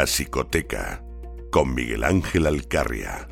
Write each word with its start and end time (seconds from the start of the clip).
La 0.00 0.06
Psicoteca 0.06 1.04
con 1.50 1.74
Miguel 1.74 2.04
Ángel 2.04 2.46
Alcarria. 2.46 3.29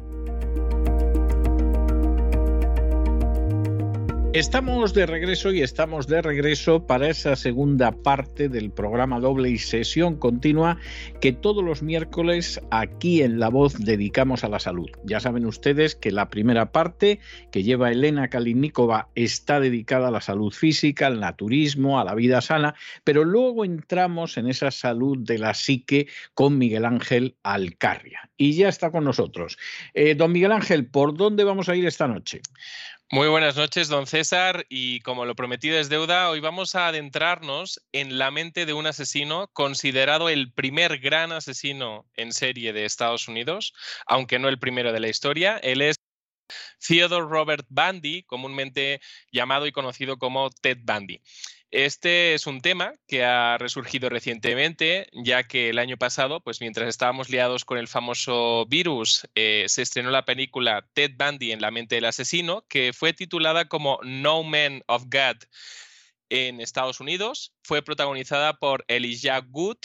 Estamos 4.38 4.94
de 4.94 5.04
regreso 5.04 5.50
y 5.50 5.62
estamos 5.62 6.06
de 6.06 6.22
regreso 6.22 6.86
para 6.86 7.08
esa 7.08 7.34
segunda 7.34 7.90
parte 7.90 8.48
del 8.48 8.70
programa 8.70 9.18
doble 9.18 9.50
y 9.50 9.58
sesión 9.58 10.14
continua 10.14 10.78
que 11.20 11.32
todos 11.32 11.64
los 11.64 11.82
miércoles 11.82 12.60
aquí 12.70 13.22
en 13.22 13.40
La 13.40 13.48
Voz 13.48 13.76
dedicamos 13.80 14.44
a 14.44 14.48
la 14.48 14.60
salud. 14.60 14.90
Ya 15.02 15.18
saben 15.18 15.44
ustedes 15.44 15.96
que 15.96 16.12
la 16.12 16.30
primera 16.30 16.70
parte 16.70 17.18
que 17.50 17.64
lleva 17.64 17.90
Elena 17.90 18.28
Kalinikova 18.28 19.08
está 19.16 19.58
dedicada 19.58 20.06
a 20.06 20.12
la 20.12 20.20
salud 20.20 20.52
física, 20.52 21.08
al 21.08 21.18
naturismo, 21.18 21.98
a 21.98 22.04
la 22.04 22.14
vida 22.14 22.40
sana, 22.40 22.76
pero 23.02 23.24
luego 23.24 23.64
entramos 23.64 24.38
en 24.38 24.46
esa 24.46 24.70
salud 24.70 25.18
de 25.18 25.38
la 25.38 25.52
psique 25.52 26.06
con 26.34 26.58
Miguel 26.58 26.84
Ángel 26.84 27.34
Alcarria. 27.42 28.27
Y 28.38 28.54
ya 28.54 28.68
está 28.68 28.90
con 28.92 29.04
nosotros. 29.04 29.58
Eh, 29.94 30.14
don 30.14 30.32
Miguel 30.32 30.52
Ángel, 30.52 30.86
¿por 30.86 31.14
dónde 31.14 31.42
vamos 31.42 31.68
a 31.68 31.74
ir 31.74 31.84
esta 31.86 32.06
noche? 32.06 32.40
Muy 33.10 33.26
buenas 33.26 33.56
noches, 33.56 33.88
don 33.88 34.06
César, 34.06 34.64
y 34.68 35.00
como 35.00 35.24
lo 35.24 35.34
prometido 35.34 35.78
es 35.78 35.88
deuda, 35.88 36.30
hoy 36.30 36.40
vamos 36.40 36.74
a 36.74 36.88
adentrarnos 36.88 37.80
en 37.90 38.16
la 38.18 38.30
mente 38.30 38.64
de 38.64 38.74
un 38.74 38.86
asesino 38.86 39.48
considerado 39.54 40.28
el 40.28 40.52
primer 40.52 40.98
gran 40.98 41.32
asesino 41.32 42.06
en 42.16 42.32
serie 42.32 42.72
de 42.72 42.84
Estados 42.84 43.26
Unidos, 43.26 43.72
aunque 44.06 44.38
no 44.38 44.48
el 44.48 44.58
primero 44.58 44.92
de 44.92 45.00
la 45.00 45.08
historia. 45.08 45.56
Él 45.56 45.80
es 45.80 45.96
Theodore 46.86 47.26
Robert 47.28 47.66
Bundy, 47.68 48.22
comúnmente 48.22 49.00
llamado 49.32 49.66
y 49.66 49.72
conocido 49.72 50.18
como 50.18 50.50
Ted 50.50 50.78
Bundy. 50.82 51.20
Este 51.70 52.32
es 52.32 52.46
un 52.46 52.62
tema 52.62 52.94
que 53.06 53.24
ha 53.24 53.58
resurgido 53.58 54.08
recientemente, 54.08 55.06
ya 55.12 55.42
que 55.44 55.68
el 55.68 55.78
año 55.78 55.98
pasado, 55.98 56.40
pues 56.40 56.62
mientras 56.62 56.88
estábamos 56.88 57.28
liados 57.28 57.66
con 57.66 57.76
el 57.76 57.88
famoso 57.88 58.64
virus, 58.66 59.28
eh, 59.34 59.66
se 59.68 59.82
estrenó 59.82 60.10
la 60.10 60.24
película 60.24 60.88
Ted 60.94 61.12
Bundy 61.18 61.52
en 61.52 61.60
la 61.60 61.70
mente 61.70 61.96
del 61.96 62.06
asesino, 62.06 62.64
que 62.68 62.94
fue 62.94 63.12
titulada 63.12 63.66
como 63.66 63.98
No 64.02 64.42
Man 64.44 64.82
of 64.86 65.04
God 65.04 65.36
en 66.30 66.62
Estados 66.62 67.00
Unidos. 67.00 67.52
Fue 67.62 67.82
protagonizada 67.82 68.54
por 68.54 68.86
Elijah 68.88 69.44
Wood, 69.50 69.78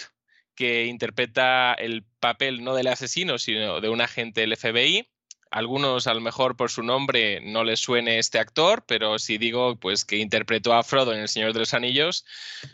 que 0.56 0.86
interpreta 0.86 1.74
el 1.74 2.06
papel 2.22 2.64
no 2.64 2.76
del 2.76 2.88
asesino, 2.88 3.38
sino 3.40 3.82
de 3.82 3.90
un 3.90 4.00
agente 4.00 4.40
del 4.42 4.56
FBI 4.56 5.13
algunos 5.54 6.08
a 6.08 6.14
lo 6.16 6.20
mejor 6.20 6.56
por 6.56 6.72
su 6.72 6.82
nombre 6.82 7.40
no 7.42 7.64
les 7.64 7.80
suene 7.80 8.18
este 8.18 8.40
actor, 8.40 8.84
pero 8.88 9.20
si 9.20 9.38
digo 9.38 9.76
pues 9.76 10.04
que 10.04 10.18
interpretó 10.18 10.74
a 10.74 10.82
Frodo 10.82 11.14
en 11.14 11.20
El 11.20 11.30
Señor 11.30 11.54
de 11.54 11.60
los 11.60 11.76
Anillos, 11.76 12.26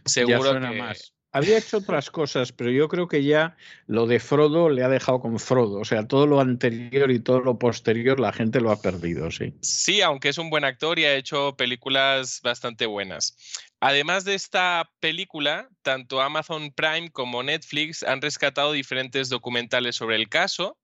seguro 0.06 0.58
que 0.60 0.94
había 1.32 1.58
hecho 1.58 1.78
otras 1.78 2.10
cosas, 2.10 2.52
pero 2.54 2.72
yo 2.72 2.88
creo 2.88 3.08
que 3.08 3.24
ya 3.24 3.56
lo 3.86 4.08
de 4.08 4.20
Frodo 4.20 4.70
le 4.70 4.84
ha 4.84 4.90
dejado 4.90 5.20
con 5.20 5.38
Frodo. 5.40 5.80
O 5.80 5.86
sea, 5.86 6.08
todo 6.08 6.26
lo 6.26 6.40
anterior 6.40 7.12
y 7.12 7.20
todo 7.20 7.42
lo 7.42 7.60
posterior 7.60 8.20
la 8.20 8.34
gente 8.34 8.62
lo 8.62 8.72
ha 8.72 8.82
perdido, 8.82 9.30
sí. 9.30 9.54
Sí, 9.62 10.02
aunque 10.02 10.30
es 10.30 10.40
un 10.40 10.50
buen 10.50 10.64
actor 10.64 10.98
y 10.98 11.06
ha 11.06 11.16
hecho 11.16 11.56
películas 11.56 12.40
bastante 12.42 12.88
buenas. 12.88 13.38
Además 13.80 14.26
de 14.26 14.34
esta 14.34 14.90
película, 15.00 15.70
tanto 15.84 16.22
Amazon 16.22 16.72
Prime 16.72 17.12
como 17.12 17.44
Netflix 17.44 18.02
han 18.02 18.22
rescatado 18.22 18.72
diferentes 18.72 19.30
documentales 19.30 19.98
sobre 19.98 20.16
el 20.16 20.30
caso 20.30 20.79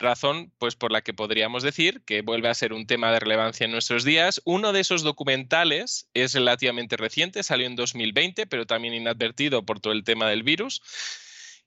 razón 0.00 0.52
pues 0.58 0.74
por 0.74 0.90
la 0.90 1.02
que 1.02 1.14
podríamos 1.14 1.62
decir 1.62 2.02
que 2.04 2.22
vuelve 2.22 2.48
a 2.48 2.54
ser 2.54 2.72
un 2.72 2.86
tema 2.86 3.12
de 3.12 3.20
relevancia 3.20 3.64
en 3.64 3.70
nuestros 3.70 4.04
días. 4.04 4.40
Uno 4.44 4.72
de 4.72 4.80
esos 4.80 5.02
documentales 5.02 6.08
es 6.14 6.34
relativamente 6.34 6.96
reciente, 6.96 7.42
salió 7.42 7.66
en 7.66 7.76
2020, 7.76 8.46
pero 8.46 8.66
también 8.66 8.94
inadvertido 8.94 9.64
por 9.64 9.80
todo 9.80 9.92
el 9.92 10.04
tema 10.04 10.28
del 10.28 10.42
virus. 10.42 10.82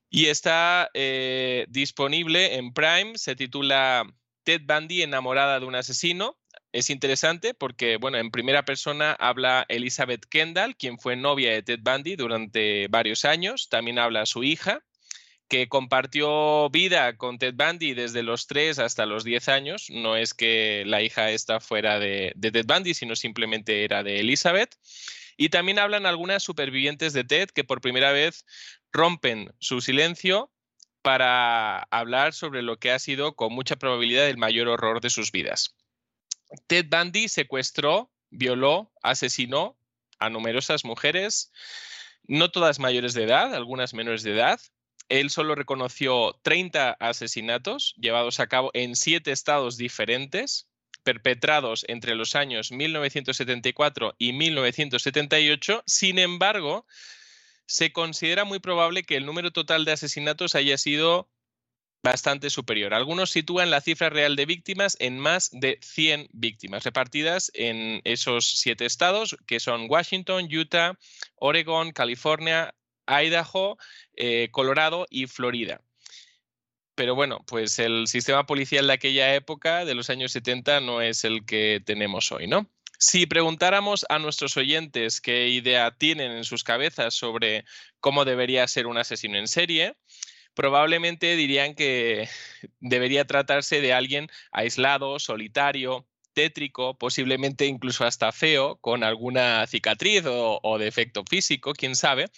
Y 0.10 0.26
está 0.28 0.90
eh, 0.94 1.66
disponible 1.70 2.56
en 2.56 2.74
Prime, 2.74 3.18
se 3.18 3.36
titula 3.36 4.06
Ted 4.44 4.62
Bundy 4.66 5.02
enamorada 5.02 5.60
de 5.60 5.66
un 5.66 5.76
asesino. 5.76 6.38
Es 6.72 6.90
interesante 6.90 7.54
porque, 7.54 7.98
bueno, 7.98 8.18
en 8.18 8.32
primera 8.32 8.66
persona 8.66 9.14
habla 9.14 9.66
Elizabeth 9.70 10.26
Kendall, 10.26 10.76
quien 10.76 11.00
fue 11.00 11.16
novia 11.16 11.52
de 11.52 11.64
Ted 11.64 11.80
Bundy 11.82 12.16
durante 12.16 12.88
varios 12.90 13.26
años. 13.26 13.70
También 13.70 14.00
habla 14.00 14.26
su 14.26 14.44
hija, 14.44 14.84
que 15.54 15.70
compartió 15.70 16.68
vida 16.72 17.16
con 17.16 17.38
Ted 17.38 17.54
Bundy 17.54 17.94
desde 17.94 18.24
los 18.24 18.48
3 18.48 18.80
hasta 18.80 19.06
los 19.06 19.24
10 19.24 19.50
años. 19.50 19.88
No 19.92 20.16
es 20.16 20.34
que 20.34 20.82
la 20.88 21.04
hija 21.04 21.30
esta 21.30 21.60
fuera 21.60 22.00
de, 22.00 22.34
Ted 22.42 22.66
Bundy, 22.66 22.96
sino 22.96 23.16
simplemente 23.16 23.84
era 23.84 24.02
de 24.02 24.20
Elizabeth. 24.20 24.76
Y 25.38 25.50
también 25.50 25.78
hablan 25.78 26.08
algunas 26.08 26.42
supervivientes 26.42 27.14
de 27.14 27.24
Ted 27.24 27.50
que 27.50 27.64
por 27.64 27.82
primera 27.82 28.12
vez 28.12 28.48
rompen 28.92 29.54
su 29.60 29.80
silencio 29.80 30.52
para 31.04 31.84
hablar 31.92 32.34
sobre 32.34 32.64
lo 32.64 32.80
que 32.80 32.90
ha 32.90 32.98
sido 32.98 33.36
con 33.36 33.54
mucha 33.54 33.76
probabilidad 33.76 34.28
el 34.28 34.38
mayor 34.38 34.68
horror 34.68 35.02
de 35.02 35.12
sus 35.12 35.32
vidas. 35.32 35.76
Ted 36.66 36.88
Bundy 36.90 37.28
secuestró, 37.28 38.10
violó, 38.32 38.92
asesinó 39.04 39.78
a 40.18 40.32
numerosas 40.32 40.84
mujeres, 40.84 41.52
no 42.24 42.50
todas 42.50 42.80
mayores 42.80 43.14
de 43.14 43.26
edad, 43.26 43.54
algunas 43.54 43.94
menores 43.94 44.24
de 44.24 44.32
edad, 44.32 44.60
él 45.20 45.30
solo 45.30 45.54
reconoció 45.54 46.40
30 46.42 46.98
asesinatos 47.00 47.94
llevados 47.98 48.40
a 48.40 48.48
cabo 48.48 48.72
en 48.74 48.96
siete 48.96 49.32
estados 49.32 49.78
diferentes, 49.78 50.68
perpetrados 51.04 51.86
entre 51.88 52.16
los 52.16 52.36
años 52.36 52.72
1974 52.72 54.16
y 54.18 54.34
1978. 54.34 55.84
Sin 55.86 56.18
embargo, 56.18 56.88
se 57.68 57.94
considera 57.94 58.44
muy 58.44 58.58
probable 58.58 59.04
que 59.04 59.16
el 59.16 59.28
número 59.28 59.52
total 59.52 59.86
de 59.86 59.92
asesinatos 59.92 60.56
haya 60.56 60.80
sido 60.80 61.30
bastante 62.02 62.50
superior. 62.50 62.96
Algunos 62.96 63.30
sitúan 63.30 63.70
la 63.70 63.82
cifra 63.82 64.10
real 64.10 64.36
de 64.36 64.48
víctimas 64.48 64.98
en 65.00 65.20
más 65.20 65.52
de 65.52 65.78
100 65.84 66.30
víctimas, 66.34 66.86
repartidas 66.86 67.52
en 67.54 68.02
esos 68.04 68.60
siete 68.60 68.88
estados, 68.88 69.38
que 69.46 69.60
son 69.60 69.86
Washington, 69.88 70.48
Utah, 70.52 70.98
Oregon, 71.36 71.92
California, 71.92 72.74
Idaho, 73.08 73.78
eh, 74.16 74.50
Colorado 74.52 75.06
y 75.10 75.28
Florida. 75.28 75.82
Pero 76.96 77.16
bueno, 77.16 77.44
pues 77.48 77.80
el 77.80 78.08
sistema 78.08 78.46
policial 78.46 78.88
de 78.88 78.94
aquella 78.94 79.34
época, 79.34 79.84
de 79.86 79.96
los 79.96 80.10
años 80.10 80.32
70, 80.32 80.80
no 80.80 81.02
es 81.02 81.24
el 81.24 81.46
que 81.46 81.82
tenemos 81.84 82.32
hoy, 82.32 82.48
¿no? 82.48 82.70
Si 83.00 83.26
preguntáramos 83.26 84.06
a 84.10 84.20
nuestros 84.20 84.56
oyentes 84.58 85.20
qué 85.20 85.50
idea 85.50 85.92
tienen 85.92 86.32
en 86.32 86.44
sus 86.44 86.64
cabezas 86.64 87.16
sobre 87.16 87.66
cómo 88.00 88.26
debería 88.26 88.68
ser 88.68 88.88
un 88.88 88.98
asesino 88.98 89.38
en 89.38 89.48
serie, 89.48 89.96
probablemente 90.54 91.36
dirían 91.36 91.74
que 91.74 92.30
debería 92.80 93.26
tratarse 93.26 93.82
de 93.82 93.94
alguien 93.94 94.30
aislado, 94.52 95.20
solitario, 95.20 96.08
tétrico, 96.34 96.98
posiblemente 96.98 97.66
incluso 97.66 98.06
hasta 98.06 98.32
feo, 98.32 98.78
con 98.78 99.04
alguna 99.04 99.66
cicatriz 99.68 100.26
o, 100.26 100.60
o 100.62 100.78
defecto 100.78 101.24
físico, 101.28 101.74
quién 101.74 101.96
sabe, 101.96 102.30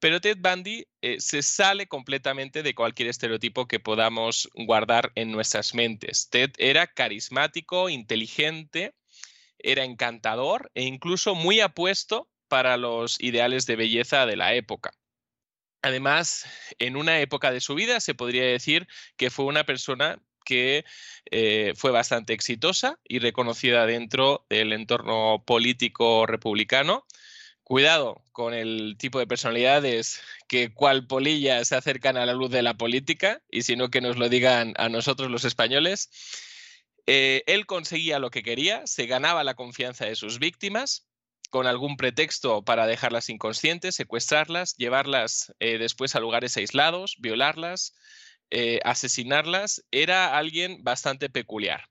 pero 0.00 0.20
Ted 0.20 0.38
Bundy 0.38 0.86
eh, 1.02 1.20
se 1.20 1.42
sale 1.42 1.86
completamente 1.86 2.62
de 2.62 2.74
cualquier 2.74 3.08
estereotipo 3.08 3.66
que 3.66 3.80
podamos 3.80 4.48
guardar 4.54 5.12
en 5.14 5.32
nuestras 5.32 5.74
mentes. 5.74 6.28
Ted 6.30 6.50
era 6.58 6.86
carismático, 6.86 7.88
inteligente, 7.88 8.94
era 9.58 9.84
encantador 9.84 10.70
e 10.74 10.82
incluso 10.82 11.34
muy 11.34 11.60
apuesto 11.60 12.28
para 12.48 12.76
los 12.76 13.20
ideales 13.20 13.66
de 13.66 13.76
belleza 13.76 14.26
de 14.26 14.36
la 14.36 14.54
época. 14.54 14.92
Además, 15.82 16.46
en 16.78 16.96
una 16.96 17.20
época 17.20 17.50
de 17.50 17.60
su 17.60 17.74
vida 17.74 18.00
se 18.00 18.14
podría 18.14 18.44
decir 18.44 18.86
que 19.16 19.30
fue 19.30 19.44
una 19.44 19.64
persona 19.64 20.18
que 20.44 20.84
eh, 21.30 21.72
fue 21.76 21.90
bastante 21.90 22.32
exitosa 22.32 23.00
y 23.08 23.18
reconocida 23.18 23.86
dentro 23.86 24.46
del 24.48 24.72
entorno 24.72 25.42
político 25.46 26.26
republicano 26.26 27.06
Cuidado 27.64 28.22
con 28.32 28.52
el 28.52 28.96
tipo 28.98 29.18
de 29.18 29.26
personalidades 29.26 30.20
que 30.48 30.74
cual 30.74 31.06
polilla 31.06 31.64
se 31.64 31.74
acercan 31.74 32.18
a 32.18 32.26
la 32.26 32.34
luz 32.34 32.50
de 32.50 32.60
la 32.60 32.74
política 32.74 33.40
y 33.50 33.62
sino 33.62 33.88
que 33.88 34.02
nos 34.02 34.18
lo 34.18 34.28
digan 34.28 34.74
a 34.76 34.90
nosotros 34.90 35.30
los 35.30 35.46
españoles. 35.46 36.10
Eh, 37.06 37.42
él 37.46 37.64
conseguía 37.64 38.18
lo 38.18 38.30
que 38.30 38.42
quería, 38.42 38.86
se 38.86 39.06
ganaba 39.06 39.44
la 39.44 39.54
confianza 39.54 40.04
de 40.04 40.14
sus 40.14 40.38
víctimas 40.38 41.08
con 41.48 41.66
algún 41.66 41.96
pretexto 41.96 42.64
para 42.64 42.86
dejarlas 42.86 43.30
inconscientes, 43.30 43.94
secuestrarlas, 43.94 44.76
llevarlas 44.76 45.54
eh, 45.58 45.78
después 45.78 46.14
a 46.14 46.20
lugares 46.20 46.58
aislados, 46.58 47.16
violarlas, 47.18 47.94
eh, 48.50 48.80
asesinarlas. 48.84 49.82
Era 49.90 50.36
alguien 50.36 50.84
bastante 50.84 51.30
peculiar. 51.30 51.88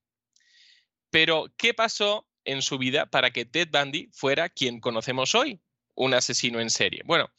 Pero, 1.10 1.52
¿qué 1.58 1.74
pasó 1.74 2.28
en 2.46 2.62
su 2.62 2.78
vida 2.78 3.06
para 3.06 3.32
que 3.32 3.46
Ted 3.46 3.70
Bundy 3.72 4.10
fuera 4.12 4.50
quien 4.50 4.80
conocemos 4.80 5.36
hoy, 5.36 5.62
un 5.96 6.14
asesino 6.14 6.60
en 6.60 6.70
serie. 6.70 7.02
Bueno, 7.06 7.30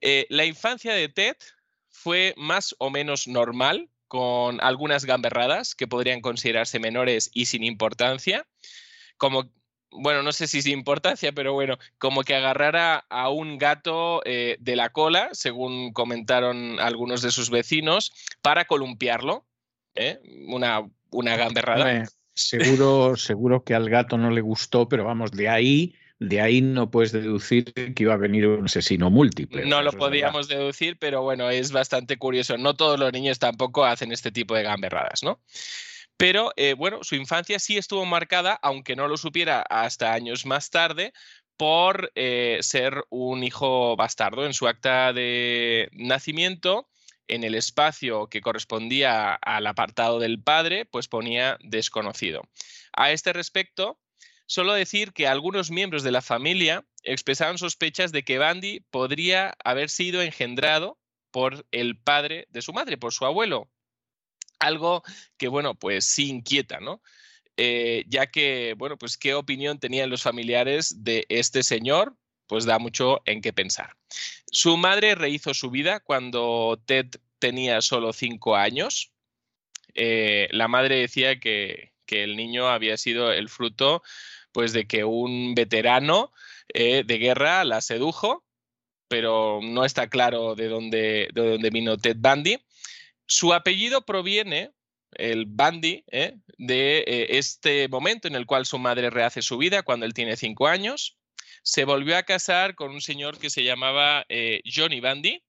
eh, 0.00 0.26
la 0.28 0.44
infancia 0.44 0.94
de 0.94 1.08
Ted 1.08 1.36
fue 1.88 2.34
más 2.36 2.74
o 2.78 2.90
menos 2.90 3.28
normal, 3.28 3.88
con 4.08 4.60
algunas 4.60 5.04
gamberradas 5.04 5.76
que 5.76 5.86
podrían 5.86 6.20
considerarse 6.20 6.80
menores 6.80 7.30
y 7.32 7.46
sin 7.46 7.62
importancia, 7.62 8.44
como, 9.18 9.52
bueno, 9.92 10.24
no 10.24 10.32
sé 10.32 10.48
si 10.48 10.62
sin 10.62 10.72
importancia, 10.72 11.30
pero 11.30 11.52
bueno, 11.52 11.78
como 11.98 12.22
que 12.22 12.34
agarrara 12.34 13.04
a 13.08 13.28
un 13.28 13.56
gato 13.56 14.20
eh, 14.24 14.56
de 14.58 14.74
la 14.74 14.88
cola, 14.88 15.28
según 15.32 15.92
comentaron 15.92 16.80
algunos 16.80 17.22
de 17.22 17.30
sus 17.30 17.50
vecinos, 17.50 18.12
para 18.42 18.64
columpiarlo. 18.64 19.46
¿eh? 19.94 20.18
Una, 20.48 20.82
una 21.10 21.36
gamberrada. 21.36 22.08
seguro, 22.34 23.16
seguro 23.16 23.62
que 23.62 23.74
al 23.74 23.88
gato 23.88 24.18
no 24.18 24.30
le 24.30 24.40
gustó, 24.40 24.88
pero 24.88 25.04
vamos, 25.04 25.30
de 25.30 25.48
ahí 25.48 25.94
de 26.20 26.40
ahí 26.42 26.60
no 26.60 26.90
puedes 26.90 27.12
deducir 27.12 27.72
que 27.72 27.94
iba 28.02 28.12
a 28.12 28.18
venir 28.18 28.46
un 28.46 28.66
asesino 28.66 29.08
múltiple. 29.10 29.64
No 29.64 29.80
lo 29.80 29.92
podíamos 29.92 30.48
deducir, 30.48 30.98
pero 30.98 31.22
bueno, 31.22 31.48
es 31.48 31.72
bastante 31.72 32.18
curioso. 32.18 32.58
No 32.58 32.74
todos 32.74 33.00
los 33.00 33.10
niños 33.10 33.38
tampoco 33.38 33.86
hacen 33.86 34.12
este 34.12 34.30
tipo 34.30 34.54
de 34.54 34.62
gamberradas, 34.62 35.22
¿no? 35.22 35.40
Pero 36.18 36.52
eh, 36.56 36.74
bueno, 36.74 37.02
su 37.02 37.14
infancia 37.14 37.58
sí 37.58 37.78
estuvo 37.78 38.04
marcada, 38.04 38.58
aunque 38.62 38.94
no 38.96 39.08
lo 39.08 39.16
supiera 39.16 39.62
hasta 39.62 40.12
años 40.12 40.44
más 40.44 40.68
tarde, 40.68 41.14
por 41.56 42.12
eh, 42.14 42.58
ser 42.60 43.02
un 43.08 43.42
hijo 43.42 43.96
bastardo. 43.96 44.44
En 44.44 44.52
su 44.52 44.68
acta 44.68 45.14
de 45.14 45.88
nacimiento, 45.92 46.86
en 47.28 47.44
el 47.44 47.54
espacio 47.54 48.26
que 48.26 48.42
correspondía 48.42 49.34
al 49.34 49.66
apartado 49.66 50.18
del 50.18 50.42
padre, 50.42 50.84
pues 50.84 51.08
ponía 51.08 51.56
desconocido. 51.62 52.42
A 52.92 53.10
este 53.10 53.32
respecto, 53.32 53.98
Solo 54.50 54.72
decir 54.72 55.12
que 55.12 55.28
algunos 55.28 55.70
miembros 55.70 56.02
de 56.02 56.10
la 56.10 56.22
familia 56.22 56.84
expresaron 57.04 57.56
sospechas 57.56 58.10
de 58.10 58.24
que 58.24 58.38
Bandy 58.38 58.80
podría 58.90 59.54
haber 59.62 59.88
sido 59.90 60.22
engendrado 60.22 60.98
por 61.30 61.64
el 61.70 61.96
padre 61.96 62.48
de 62.50 62.60
su 62.60 62.72
madre, 62.72 62.98
por 62.98 63.12
su 63.12 63.24
abuelo. 63.26 63.70
Algo 64.58 65.04
que, 65.36 65.46
bueno, 65.46 65.76
pues 65.76 66.04
sí 66.04 66.28
inquieta, 66.28 66.80
¿no? 66.80 67.00
Eh, 67.56 68.02
ya 68.08 68.26
que, 68.26 68.74
bueno, 68.76 68.98
pues 68.98 69.16
qué 69.16 69.34
opinión 69.34 69.78
tenían 69.78 70.10
los 70.10 70.22
familiares 70.22 71.04
de 71.04 71.26
este 71.28 71.62
señor, 71.62 72.16
pues 72.48 72.64
da 72.64 72.80
mucho 72.80 73.22
en 73.26 73.42
qué 73.42 73.52
pensar. 73.52 73.94
Su 74.50 74.76
madre 74.76 75.14
rehizo 75.14 75.54
su 75.54 75.70
vida 75.70 76.00
cuando 76.00 76.82
Ted 76.86 77.06
tenía 77.38 77.80
solo 77.82 78.12
cinco 78.12 78.56
años. 78.56 79.12
Eh, 79.94 80.48
la 80.50 80.66
madre 80.66 80.96
decía 80.96 81.38
que, 81.38 81.92
que 82.04 82.24
el 82.24 82.36
niño 82.36 82.68
había 82.68 82.96
sido 82.96 83.30
el 83.30 83.48
fruto 83.48 84.02
pues 84.52 84.72
de 84.72 84.86
que 84.86 85.04
un 85.04 85.54
veterano 85.54 86.32
eh, 86.74 87.02
de 87.04 87.18
guerra 87.18 87.64
la 87.64 87.80
sedujo, 87.80 88.44
pero 89.08 89.60
no 89.62 89.84
está 89.84 90.08
claro 90.08 90.54
de 90.54 90.68
dónde, 90.68 91.28
de 91.32 91.50
dónde 91.52 91.70
vino 91.70 91.96
Ted 91.96 92.16
Bundy. 92.18 92.58
Su 93.26 93.52
apellido 93.52 94.04
proviene, 94.04 94.72
el 95.12 95.46
Bundy, 95.46 96.04
eh, 96.10 96.36
de 96.58 96.98
eh, 96.98 97.38
este 97.38 97.88
momento 97.88 98.28
en 98.28 98.36
el 98.36 98.46
cual 98.46 98.66
su 98.66 98.78
madre 98.78 99.10
rehace 99.10 99.42
su 99.42 99.58
vida 99.58 99.82
cuando 99.82 100.06
él 100.06 100.14
tiene 100.14 100.36
cinco 100.36 100.68
años. 100.68 101.16
se 101.62 101.84
volvió 101.84 102.16
a 102.16 102.22
casar 102.22 102.74
con 102.74 102.90
un 102.90 103.02
señor 103.02 103.38
que 103.38 103.50
se 103.50 103.64
llamaba 103.64 104.24
Johnny 104.64 105.00
Bundy, 105.00 105.42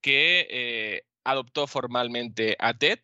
que 0.00 1.04
adoptó 1.24 1.66
formalmente 1.68 2.56
a 2.58 2.74
Ted. 2.74 2.98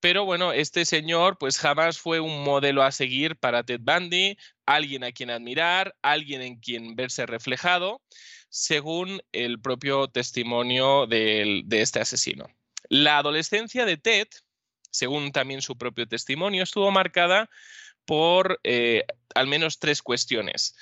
Pero 0.00 0.24
bueno, 0.24 0.52
este 0.52 0.84
señor 0.84 1.36
pues 1.38 1.58
jamás 1.58 1.98
fue 1.98 2.20
un 2.20 2.42
modelo 2.42 2.82
a 2.82 2.90
seguir 2.90 3.36
para 3.36 3.62
Ted 3.62 3.80
Bundy, 3.82 4.36
alguien 4.66 5.04
a 5.04 5.12
quien 5.12 5.30
admirar, 5.30 5.94
alguien 6.02 6.42
en 6.42 6.56
quien 6.56 6.96
verse 6.96 7.26
reflejado, 7.26 8.02
según 8.48 9.20
el 9.32 9.60
propio 9.60 10.08
testimonio 10.08 11.06
de 11.06 11.64
este 11.70 12.00
asesino. 12.00 12.46
La 12.88 13.18
adolescencia 13.18 13.84
de 13.84 13.96
Ted, 13.96 14.28
según 14.90 15.32
también 15.32 15.62
su 15.62 15.76
propio 15.76 16.08
testimonio, 16.08 16.62
estuvo 16.62 16.90
marcada 16.90 17.48
por 18.04 18.58
eh, 18.64 19.04
al 19.34 19.46
menos 19.46 19.78
tres 19.78 20.02
cuestiones. 20.02 20.74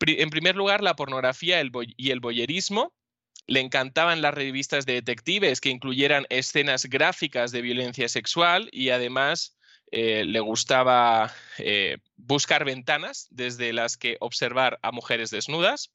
En 0.00 0.30
primer 0.30 0.56
lugar, 0.56 0.82
la 0.82 0.96
pornografía 0.96 1.62
y 1.96 2.10
el 2.10 2.20
boyerismo. 2.20 2.94
Le 3.46 3.60
encantaban 3.60 4.22
las 4.22 4.34
revistas 4.34 4.86
de 4.86 4.94
detectives 4.94 5.60
que 5.60 5.70
incluyeran 5.70 6.26
escenas 6.30 6.86
gráficas 6.86 7.52
de 7.52 7.62
violencia 7.62 8.08
sexual 8.08 8.68
y 8.72 8.90
además 8.90 9.56
eh, 9.90 10.24
le 10.24 10.40
gustaba 10.40 11.34
eh, 11.58 11.98
buscar 12.16 12.64
ventanas 12.64 13.26
desde 13.30 13.72
las 13.72 13.96
que 13.96 14.16
observar 14.20 14.78
a 14.82 14.90
mujeres 14.90 15.30
desnudas. 15.30 15.92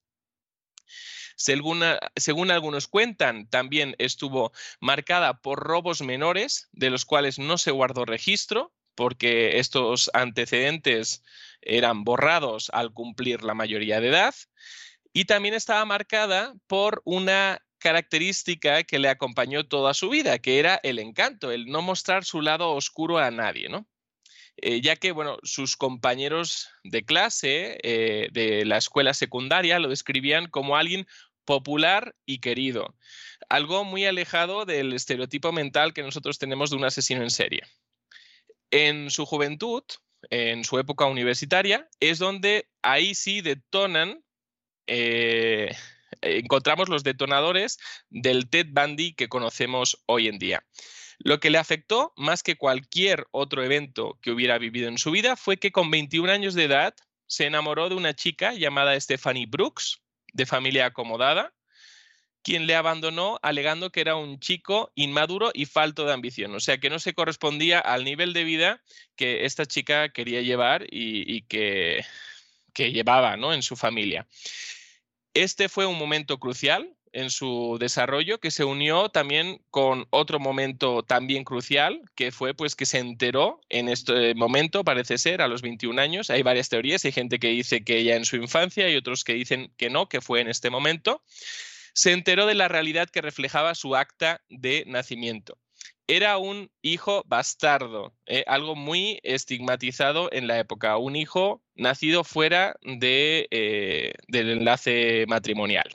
Según, 1.36 1.84
según, 2.16 2.51
algunos 2.51 2.88
cuentan, 2.88 3.48
también 3.48 3.96
estuvo 4.00 4.51
marcada 4.80 5.42
por 5.42 5.60
robos 5.60 6.01
menores, 6.01 6.68
de 6.72 6.89
los 6.89 7.06
cuales 7.06 7.38
no 7.38 7.58
se 7.58 7.72
guardó 7.72 8.06
registro, 8.06 8.74
porque 8.96 9.60
estos 9.60 10.10
antecedentes 10.13 11.24
eran 11.62 12.04
borrados 12.04 12.70
al 12.74 12.92
cumplir 12.94 13.44
la 13.44 13.54
mayoría 13.54 14.01
de 14.01 14.10
edad. 14.10 14.34
Y 15.14 15.26
también 15.26 15.54
estaba 15.54 15.86
marcada 15.86 16.54
por 16.68 17.02
una 17.06 17.62
característica 17.80 18.84
que 18.84 19.00
le 19.00 19.10
acompañó 19.10 19.68
toda 19.68 19.94
su 19.94 20.10
vida, 20.10 20.40
que 20.40 20.60
era 20.60 20.80
el 20.84 21.00
encanto, 21.00 21.52
el 21.52 21.68
no 21.68 21.82
mostrar 21.82 22.26
su 22.26 22.42
lado 22.42 22.72
oscuro 22.72 23.18
a 23.18 23.32
nadie, 23.32 23.70
¿no? 23.70 23.88
Eh, 24.58 24.82
ya 24.82 24.96
que, 24.96 25.12
bueno, 25.12 25.38
sus 25.44 25.76
compañeros 25.76 26.70
de 26.84 27.06
clase 27.06 27.78
eh, 27.84 28.30
de 28.32 28.66
la 28.66 28.78
escuela 28.78 29.14
secundaria 29.14 29.78
lo 29.78 29.90
describían 29.90 30.48
como 30.48 30.76
alguien 30.76 31.06
popular 31.46 32.16
y 32.26 32.40
querido, 32.40 32.96
algo 33.50 33.84
muy 33.86 34.06
alejado 34.06 34.66
del 34.66 34.94
estereotipo 34.94 35.52
mental 35.52 35.94
que 35.94 36.04
nosotros 36.04 36.40
tenemos 36.40 36.72
de 36.72 36.76
un 36.76 36.86
asesino 36.86 37.22
en 37.22 37.30
serie. 37.30 37.62
En 38.72 39.10
su 39.12 39.26
juventud, 39.26 39.84
en 40.30 40.66
su 40.66 40.78
época 40.80 41.06
universitaria, 41.06 41.88
es 42.00 42.20
donde 42.20 42.68
ahí 42.82 43.16
sí 43.16 43.42
detonan, 43.42 44.22
eh, 44.88 45.75
encontramos 46.22 46.89
los 46.89 47.03
detonadores 47.03 47.77
del 48.10 48.50
Ted 48.50 48.67
Bundy 48.72 49.13
que 49.13 49.29
conocemos 49.29 50.01
hoy 50.06 50.27
en 50.27 50.39
día. 50.39 50.63
Lo 51.20 51.39
que 51.39 51.50
le 51.50 51.58
afectó 51.58 52.13
más 52.15 52.44
que 52.44 52.58
cualquier 52.58 53.27
otro 53.32 53.63
evento 53.63 54.20
que 54.22 54.32
hubiera 54.32 54.58
vivido 54.58 54.88
en 54.88 54.98
su 54.98 55.12
vida 55.12 55.36
fue 55.36 55.58
que 55.58 55.72
con 55.72 55.89
21 55.89 56.32
años 56.32 56.53
de 56.53 56.65
edad 56.65 56.94
se 57.25 57.46
enamoró 57.46 57.89
de 57.89 57.96
una 57.96 58.13
chica 58.13 58.53
llamada 58.53 59.00
Stephanie 59.00 59.48
Brooks, 59.48 60.01
de 60.34 60.46
familia 60.46 60.86
acomodada, 60.88 61.53
quien 62.44 62.65
le 62.67 62.75
abandonó 62.75 63.39
alegando 63.41 63.91
que 63.91 64.00
era 64.00 64.15
un 64.15 64.39
chico 64.39 64.91
inmaduro 64.96 65.51
y 65.53 65.65
falto 65.65 66.06
de 66.06 66.13
ambición, 66.13 66.56
o 66.56 66.60
sea 66.60 66.77
que 66.77 66.89
no 66.89 67.00
se 67.00 67.13
correspondía 67.13 67.79
al 67.79 68.06
nivel 68.06 68.32
de 68.32 68.46
vida 68.46 68.82
que 69.17 69.44
esta 69.46 69.65
chica 69.65 70.10
quería 70.10 70.41
llevar 70.41 70.86
y, 70.89 71.41
que, 71.44 72.06
que, 72.74 72.94
llevaba 72.94 73.36
¿no? 73.36 73.53
en 73.53 73.63
su 73.63 73.75
familia. 73.75 74.27
Este 75.38 75.70
fue 75.70 75.86
un 75.86 76.00
momento 76.00 76.39
crucial 76.39 76.96
en 77.13 77.29
su 77.29 77.77
desarrollo 77.79 78.39
que 78.39 78.50
se 78.50 78.63
unió 78.63 79.10
también 79.10 79.62
con 79.70 80.08
otro 80.10 80.39
momento 80.39 81.03
también 81.03 81.44
crucial 81.44 82.01
que 82.15 82.32
fue 82.32 82.56
pues 82.56 82.75
que 82.75 82.88
se 82.88 82.98
enteró 82.98 83.62
en 83.70 83.88
este 83.88 84.34
momento 84.34 84.84
parece 84.84 85.20
ser 85.20 85.44
a 85.44 85.48
los 85.48 85.62
21 85.62 86.01
años 86.01 86.32
hay 86.32 86.41
varias 86.41 86.70
teorías 86.70 87.06
hay 87.06 87.12
gente 87.12 87.38
que 87.38 87.50
dice 87.50 87.84
que 87.84 88.03
ya 88.03 88.15
en 88.15 88.25
su 88.25 88.36
infancia 88.36 88.89
y 88.89 88.96
otros 88.96 89.24
que 89.24 89.34
dicen 89.34 89.72
que 89.77 89.91
no 89.91 90.10
que 90.10 90.22
fue 90.22 90.41
en 90.41 90.50
este 90.50 90.72
momento 90.72 91.22
se 91.94 92.13
enteró 92.13 92.48
de 92.48 92.56
la 92.56 92.67
realidad 92.67 93.08
que 93.08 93.22
reflejaba 93.22 93.75
su 93.75 93.96
acta 93.96 94.41
de 94.50 94.86
nacimiento. 94.88 95.58
Era 96.08 96.38
un 96.38 96.72
hijo 96.82 97.24
bastardo, 97.27 98.15
eh, 98.25 98.44
algo 98.48 98.75
muy 98.75 99.20
estigmatizado 99.24 100.29
en 100.32 100.48
la 100.48 100.58
época, 100.60 100.98
un 100.98 101.15
hijo 101.15 101.62
nacido 101.75 102.24
fuera 102.24 102.75
de, 102.82 103.48
eh, 103.51 104.13
del 104.27 104.51
enlace 104.51 105.25
matrimonial. 105.27 105.89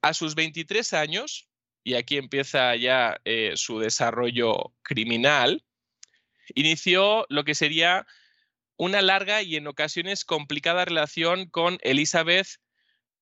A 0.00 0.14
sus 0.14 0.34
23 0.34 0.94
años, 0.94 1.48
y 1.84 1.94
aquí 1.94 2.16
empieza 2.16 2.74
ya 2.76 3.20
eh, 3.24 3.52
su 3.56 3.78
desarrollo 3.78 4.72
criminal, 4.82 5.64
inició 6.54 7.26
lo 7.28 7.44
que 7.44 7.54
sería 7.54 8.06
una 8.76 9.02
larga 9.02 9.42
y 9.42 9.56
en 9.56 9.66
ocasiones 9.66 10.24
complicada 10.24 10.84
relación 10.84 11.48
con 11.48 11.78
Elizabeth 11.82 12.58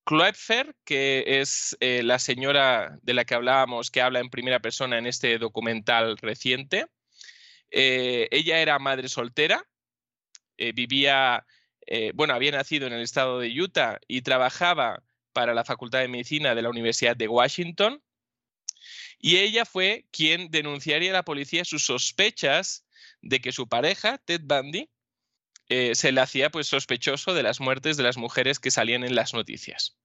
Kloepfer, 0.04 0.74
que 0.84 1.24
es 1.40 1.76
eh, 1.80 2.02
la 2.02 2.18
señora 2.18 2.98
de 3.02 3.14
la 3.14 3.24
que 3.24 3.34
hablábamos, 3.34 3.90
que 3.90 4.00
habla 4.00 4.20
en 4.20 4.30
primera 4.30 4.60
persona 4.60 4.98
en 4.98 5.06
este 5.06 5.38
documental 5.38 6.16
reciente. 6.18 6.86
Eh, 7.70 8.28
ella 8.30 8.58
era 8.60 8.78
madre 8.78 9.08
soltera, 9.08 9.64
eh, 10.56 10.72
vivía, 10.72 11.46
bueno, 12.14 12.34
había 12.34 12.52
nacido 12.52 12.86
en 12.86 12.92
el 12.92 13.02
estado 13.02 13.40
de 13.40 13.48
Utah 13.48 13.98
y 14.06 14.22
trabajaba 14.22 15.02
para 15.32 15.54
la 15.54 15.64
Facultad 15.64 16.00
de 16.00 16.08
Medicina 16.08 16.54
de 16.54 16.62
la 16.62 16.70
Universidad 16.70 17.16
de 17.16 17.26
Washington. 17.26 18.02
Y 19.18 19.38
ella 19.38 19.64
fue 19.64 20.06
quien 20.12 20.50
denunciaría 20.50 21.10
a 21.10 21.14
la 21.14 21.24
policía 21.24 21.64
sus 21.64 21.84
sospechas 21.84 22.84
de 23.22 23.40
que 23.40 23.52
su 23.52 23.68
pareja, 23.68 24.18
Ted 24.18 24.42
Bundy, 24.44 24.88
eh, 25.70 25.94
se 25.94 26.10
le 26.10 26.20
hacía 26.20 26.50
pues 26.50 26.66
sospechoso 26.66 27.32
de 27.32 27.44
las 27.44 27.60
muertes 27.60 27.96
de 27.96 28.02
las 28.02 28.16
mujeres 28.16 28.58
que 28.58 28.72
salían 28.72 29.04
en 29.04 29.14
las 29.14 29.34
noticias. 29.34 29.96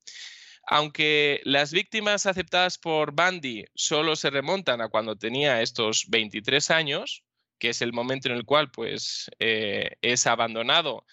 Aunque 0.67 1.41
las 1.43 1.71
víctimas 1.71 2.27
aceptadas 2.27 2.77
por 2.77 3.13
Bundy 3.13 3.65
solo 3.73 4.15
se 4.15 4.29
remontan 4.29 4.79
a 4.81 4.89
cuando 4.89 5.15
tenía 5.15 5.63
estos 5.63 6.05
23 6.09 6.69
años, 6.69 7.23
que 7.57 7.69
es 7.69 7.81
el 7.81 7.93
momento 7.93 8.29
en 8.29 8.35
el 8.35 8.45
cual 8.45 8.69
pues, 8.69 9.31
eh, 9.39 9.97
es 10.03 10.27
abandonado 10.27 11.03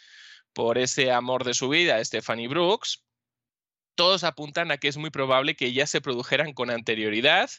por 0.52 0.76
ese 0.76 1.10
amor 1.12 1.44
de 1.44 1.54
su 1.54 1.70
vida, 1.70 2.04
Stephanie 2.04 2.48
Brooks, 2.48 3.02
todos 3.94 4.22
apuntan 4.22 4.70
a 4.70 4.76
que 4.76 4.88
es 4.88 4.98
muy 4.98 5.10
probable 5.10 5.56
que 5.56 5.72
ya 5.72 5.86
se 5.86 6.02
produjeran 6.02 6.52
con 6.52 6.68
anterioridad. 6.68 7.50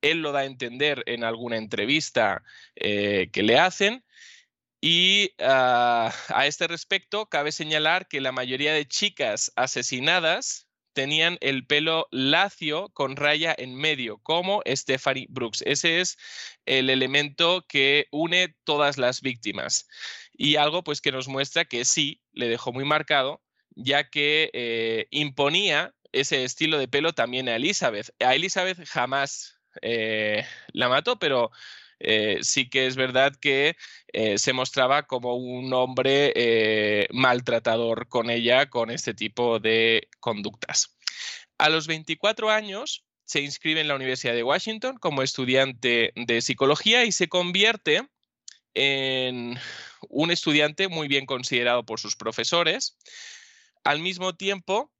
Él 0.00 0.22
lo 0.22 0.32
da 0.32 0.40
a 0.40 0.44
entender 0.46 1.02
en 1.04 1.22
alguna 1.22 1.58
entrevista 1.58 2.42
eh, 2.76 3.28
que 3.30 3.42
le 3.42 3.58
hacen 3.58 4.04
y 4.80 5.32
ah, 5.40 6.12
a 6.28 6.46
este 6.46 6.66
respecto, 6.66 7.26
cabe 7.26 7.52
señalar 7.52 8.08
que 8.08 8.20
la 8.20 8.32
mayoría 8.32 8.72
de 8.72 8.86
chicas 8.86 9.52
asesinadas 9.56 10.66
tenían 10.92 11.38
el 11.40 11.66
pelo 11.66 12.08
lacio 12.10 12.88
con 12.90 13.16
raya 13.16 13.54
en 13.56 13.74
medio, 13.74 14.18
como 14.18 14.62
Stephanie 14.66 15.26
Brooks. 15.28 15.62
Ese 15.66 16.00
es 16.00 16.18
el 16.66 16.90
elemento 16.90 17.64
que 17.68 18.06
une 18.10 18.56
todas 18.64 18.98
las 18.98 19.20
víctimas. 19.20 19.86
Y 20.32 20.56
algo 20.56 20.82
pues 20.82 21.00
que 21.00 21.12
nos 21.12 21.28
muestra 21.28 21.64
que 21.64 21.84
sí, 21.84 22.22
le 22.32 22.48
dejó 22.48 22.72
muy 22.72 22.84
marcado, 22.84 23.42
ya 23.76 24.08
que 24.08 24.50
eh, 24.52 25.06
imponía 25.10 25.94
ese 26.12 26.44
estilo 26.44 26.78
de 26.78 26.88
pelo 26.88 27.12
también 27.12 27.48
a 27.48 27.56
Elizabeth. 27.56 28.10
A 28.20 28.34
Elizabeth 28.34 28.84
jamás 28.86 29.60
eh, 29.82 30.44
la 30.72 30.88
mató, 30.88 31.18
pero 31.18 31.50
eh, 32.00 32.38
sí 32.40 32.70
que 32.70 32.86
es 32.86 32.96
verdad 32.96 33.36
que 33.36 33.76
eh, 34.12 34.38
se 34.38 34.54
mostraba 34.54 35.02
como 35.06 35.36
un 35.36 35.72
hombre 35.74 36.32
eh, 36.34 37.06
maltratador 37.12 38.08
con 38.08 38.30
ella 38.30 38.70
con 38.70 38.90
este 38.90 39.12
tipo 39.12 39.60
de 39.60 40.08
conductas. 40.18 40.96
A 41.58 41.68
los 41.68 41.86
24 41.86 42.50
años 42.50 43.04
se 43.24 43.42
inscribe 43.42 43.82
en 43.82 43.88
la 43.88 43.96
Universidad 43.96 44.32
de 44.32 44.42
Washington 44.42 44.96
como 44.96 45.22
estudiante 45.22 46.12
de 46.16 46.40
psicología 46.40 47.04
y 47.04 47.12
se 47.12 47.28
convierte 47.28 48.08
en 48.72 49.58
un 50.08 50.30
estudiante 50.30 50.88
muy 50.88 51.06
bien 51.06 51.26
considerado 51.26 51.84
por 51.84 52.00
sus 52.00 52.16
profesores. 52.16 52.96
Al 53.84 54.00
mismo 54.00 54.34
tiempo, 54.34 54.90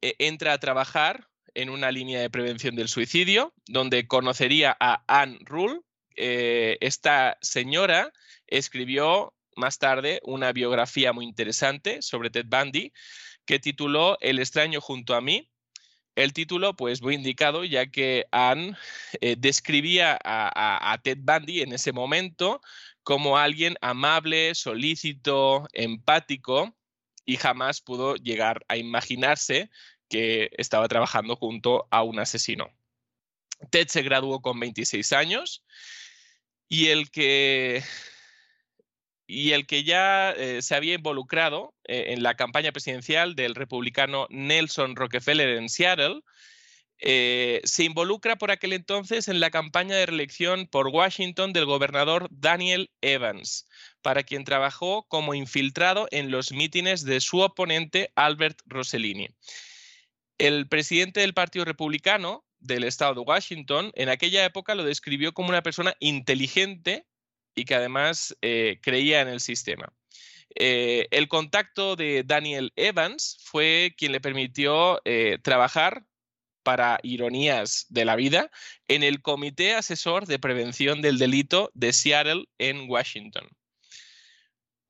entra 0.00 0.52
a 0.52 0.58
trabajar 0.58 1.28
en 1.54 1.70
una 1.70 1.90
línea 1.90 2.20
de 2.20 2.30
prevención 2.30 2.74
del 2.76 2.88
suicidio, 2.88 3.54
donde 3.66 4.06
conocería 4.06 4.76
a 4.78 5.02
Anne 5.06 5.38
Rule. 5.44 5.80
Eh, 6.16 6.78
esta 6.80 7.38
señora 7.40 8.12
escribió 8.46 9.34
más 9.56 9.78
tarde 9.78 10.20
una 10.24 10.52
biografía 10.52 11.12
muy 11.12 11.24
interesante 11.24 12.02
sobre 12.02 12.30
Ted 12.30 12.46
Bundy 12.46 12.92
que 13.44 13.58
tituló 13.58 14.18
El 14.20 14.38
extraño 14.38 14.80
junto 14.80 15.14
a 15.14 15.20
mí. 15.20 15.50
El 16.16 16.32
título, 16.32 16.76
pues, 16.76 17.02
muy 17.02 17.16
indicado, 17.16 17.64
ya 17.64 17.86
que 17.86 18.26
Anne 18.30 18.76
eh, 19.20 19.34
describía 19.36 20.16
a 20.22 21.00
Ted 21.02 21.18
Bundy 21.20 21.62
en 21.62 21.72
ese 21.72 21.92
momento 21.92 22.60
como 23.02 23.36
alguien 23.36 23.76
amable, 23.80 24.54
solícito, 24.54 25.66
empático, 25.72 26.74
y 27.26 27.36
jamás 27.36 27.80
pudo 27.80 28.16
llegar 28.16 28.64
a 28.68 28.76
imaginarse 28.76 29.70
que 30.14 30.48
estaba 30.58 30.86
trabajando 30.86 31.34
junto 31.34 31.88
a 31.90 32.04
un 32.04 32.20
asesino. 32.20 32.70
Ted 33.72 33.88
se 33.88 34.02
graduó 34.02 34.40
con 34.40 34.60
26 34.60 35.12
años 35.12 35.64
y 36.68 36.90
el 36.90 37.10
que, 37.10 37.82
y 39.26 39.50
el 39.50 39.66
que 39.66 39.82
ya 39.82 40.30
eh, 40.30 40.62
se 40.62 40.76
había 40.76 40.94
involucrado 40.94 41.74
eh, 41.82 42.12
en 42.12 42.22
la 42.22 42.36
campaña 42.36 42.70
presidencial 42.70 43.34
del 43.34 43.56
republicano 43.56 44.28
Nelson 44.30 44.94
Rockefeller 44.94 45.48
en 45.48 45.68
Seattle, 45.68 46.20
eh, 47.00 47.60
se 47.64 47.82
involucra 47.82 48.36
por 48.36 48.52
aquel 48.52 48.72
entonces 48.72 49.26
en 49.26 49.40
la 49.40 49.50
campaña 49.50 49.96
de 49.96 50.06
reelección 50.06 50.68
por 50.68 50.86
Washington 50.86 51.52
del 51.52 51.64
gobernador 51.66 52.28
Daniel 52.30 52.88
Evans, 53.00 53.66
para 54.00 54.22
quien 54.22 54.44
trabajó 54.44 55.08
como 55.08 55.34
infiltrado 55.34 56.06
en 56.12 56.30
los 56.30 56.52
mítines 56.52 57.04
de 57.04 57.20
su 57.20 57.40
oponente 57.40 58.12
Albert 58.14 58.60
Rossellini. 58.66 59.30
El 60.38 60.68
presidente 60.68 61.20
del 61.20 61.34
Partido 61.34 61.64
Republicano 61.64 62.44
del 62.58 62.84
estado 62.84 63.14
de 63.14 63.20
Washington 63.20 63.92
en 63.94 64.08
aquella 64.08 64.44
época 64.44 64.74
lo 64.74 64.84
describió 64.84 65.32
como 65.32 65.50
una 65.50 65.62
persona 65.62 65.94
inteligente 66.00 67.06
y 67.54 67.64
que 67.64 67.74
además 67.74 68.36
eh, 68.42 68.78
creía 68.82 69.20
en 69.20 69.28
el 69.28 69.40
sistema. 69.40 69.92
Eh, 70.56 71.08
el 71.10 71.28
contacto 71.28 71.96
de 71.96 72.22
Daniel 72.24 72.72
Evans 72.76 73.38
fue 73.42 73.94
quien 73.96 74.12
le 74.12 74.20
permitió 74.20 75.00
trabajar 75.42 76.06
para 76.64 76.98
ironías 77.04 77.86
de 77.90 78.04
la 78.04 78.16
vida, 78.16 78.50
en 78.88 79.04
el 79.04 79.22
Comité 79.22 79.74
Asesor 79.74 80.26
de 80.26 80.40
Prevención 80.40 81.02
del 81.02 81.18
Delito 81.18 81.70
de 81.74 81.92
Seattle 81.92 82.46
en 82.58 82.90
Washington. 82.90 83.46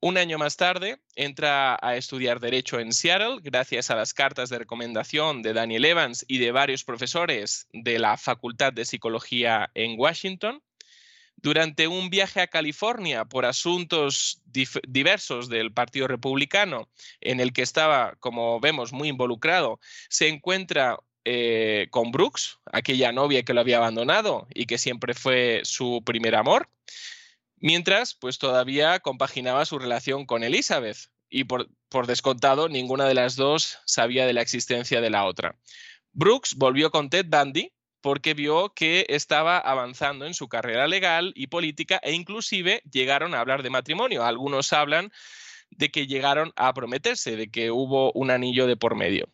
Un 0.05 0.19
año 0.19 0.37
más 0.37 0.55
tarde, 0.55 0.99
entra 1.15 1.79
a 1.81 1.95
estudiar 1.95 2.39
Derecho 2.39 2.79
en 2.79 2.93
Seattle 2.93 3.39
gracias 3.41 3.89
a 3.89 3.95
las 3.95 4.13
cartas 4.13 4.49
de 4.49 4.59
recomendación 4.59 5.41
de 5.41 5.51
Daniel 5.51 5.83
Evans 5.83 6.23
y 6.27 6.37
de 6.37 6.51
varios 6.51 6.83
profesores 6.83 7.67
de 7.73 7.97
la 7.97 8.15
Facultad 8.15 8.71
de 8.71 8.85
Psicología 8.85 9.71
en 9.73 9.99
Washington. 9.99 10.61
Durante 11.37 11.87
un 11.87 12.11
viaje 12.11 12.39
a 12.39 12.45
California 12.45 13.25
por 13.25 13.47
asuntos 13.47 14.43
diversos 14.45 15.49
del 15.49 15.73
Partido 15.73 16.07
Republicano, 16.07 16.87
en 17.19 17.39
el 17.39 17.51
que 17.51 17.63
estaba, 17.63 18.13
como 18.19 18.59
vemos, 18.59 18.93
muy 18.93 19.07
involucrado, 19.09 19.79
se 20.07 20.27
encuentra 20.27 20.99
eh, 21.23 21.87
con 21.89 22.11
Brooks, 22.11 22.59
aquella 22.71 23.11
novia 23.11 23.41
que 23.41 23.55
lo 23.55 23.61
había 23.61 23.77
abandonado 23.77 24.45
y 24.53 24.67
que 24.67 24.77
siempre 24.77 25.15
fue 25.15 25.61
su 25.63 26.03
primer 26.05 26.35
amor, 26.35 26.69
mientras 27.65 28.13
pues 28.13 28.37
todavía 28.37 28.99
compaginaba 28.99 29.65
su 29.65 29.79
relación 29.79 30.27
con 30.27 30.43
Elizabeth 30.43 31.09
y 31.29 31.45
por, 31.45 31.67
descontado 32.05 32.69
ninguna 32.69 33.05
de 33.05 33.15
las 33.15 33.35
dos 33.35 33.79
sabía 33.85 34.27
de 34.27 34.33
la 34.33 34.43
existencia 34.43 35.01
de 35.01 35.09
la 35.09 35.25
otra. 35.25 35.57
Brooks 36.11 36.53
volvió 36.57 36.91
con 36.91 37.09
Ted 37.09 37.25
Bundy 37.27 37.73
porque 38.01 38.35
vio 38.35 38.75
que 38.75 39.07
estaba 39.09 39.57
avanzando 39.57 40.27
en 40.27 40.35
su 40.35 40.47
carrera 40.47 40.87
legal 40.87 41.33
y 41.35 41.47
política 41.47 41.99
e 42.03 42.13
inclusive 42.13 42.83
llegaron 42.91 43.33
a 43.33 43.39
hablar 43.39 43.63
de 43.63 43.71
matrimonio. 43.71 44.23
Algunos 44.23 44.71
hablan 44.71 45.11
de 45.71 45.89
que 45.89 46.05
llegaron 46.05 46.53
a 46.55 46.71
prometerse, 46.71 47.35
de 47.35 47.49
que 47.49 47.71
hubo 47.71 48.11
un 48.11 48.29
anillo 48.29 48.67
de 48.67 48.77
por 48.77 48.93
medio. 48.93 49.27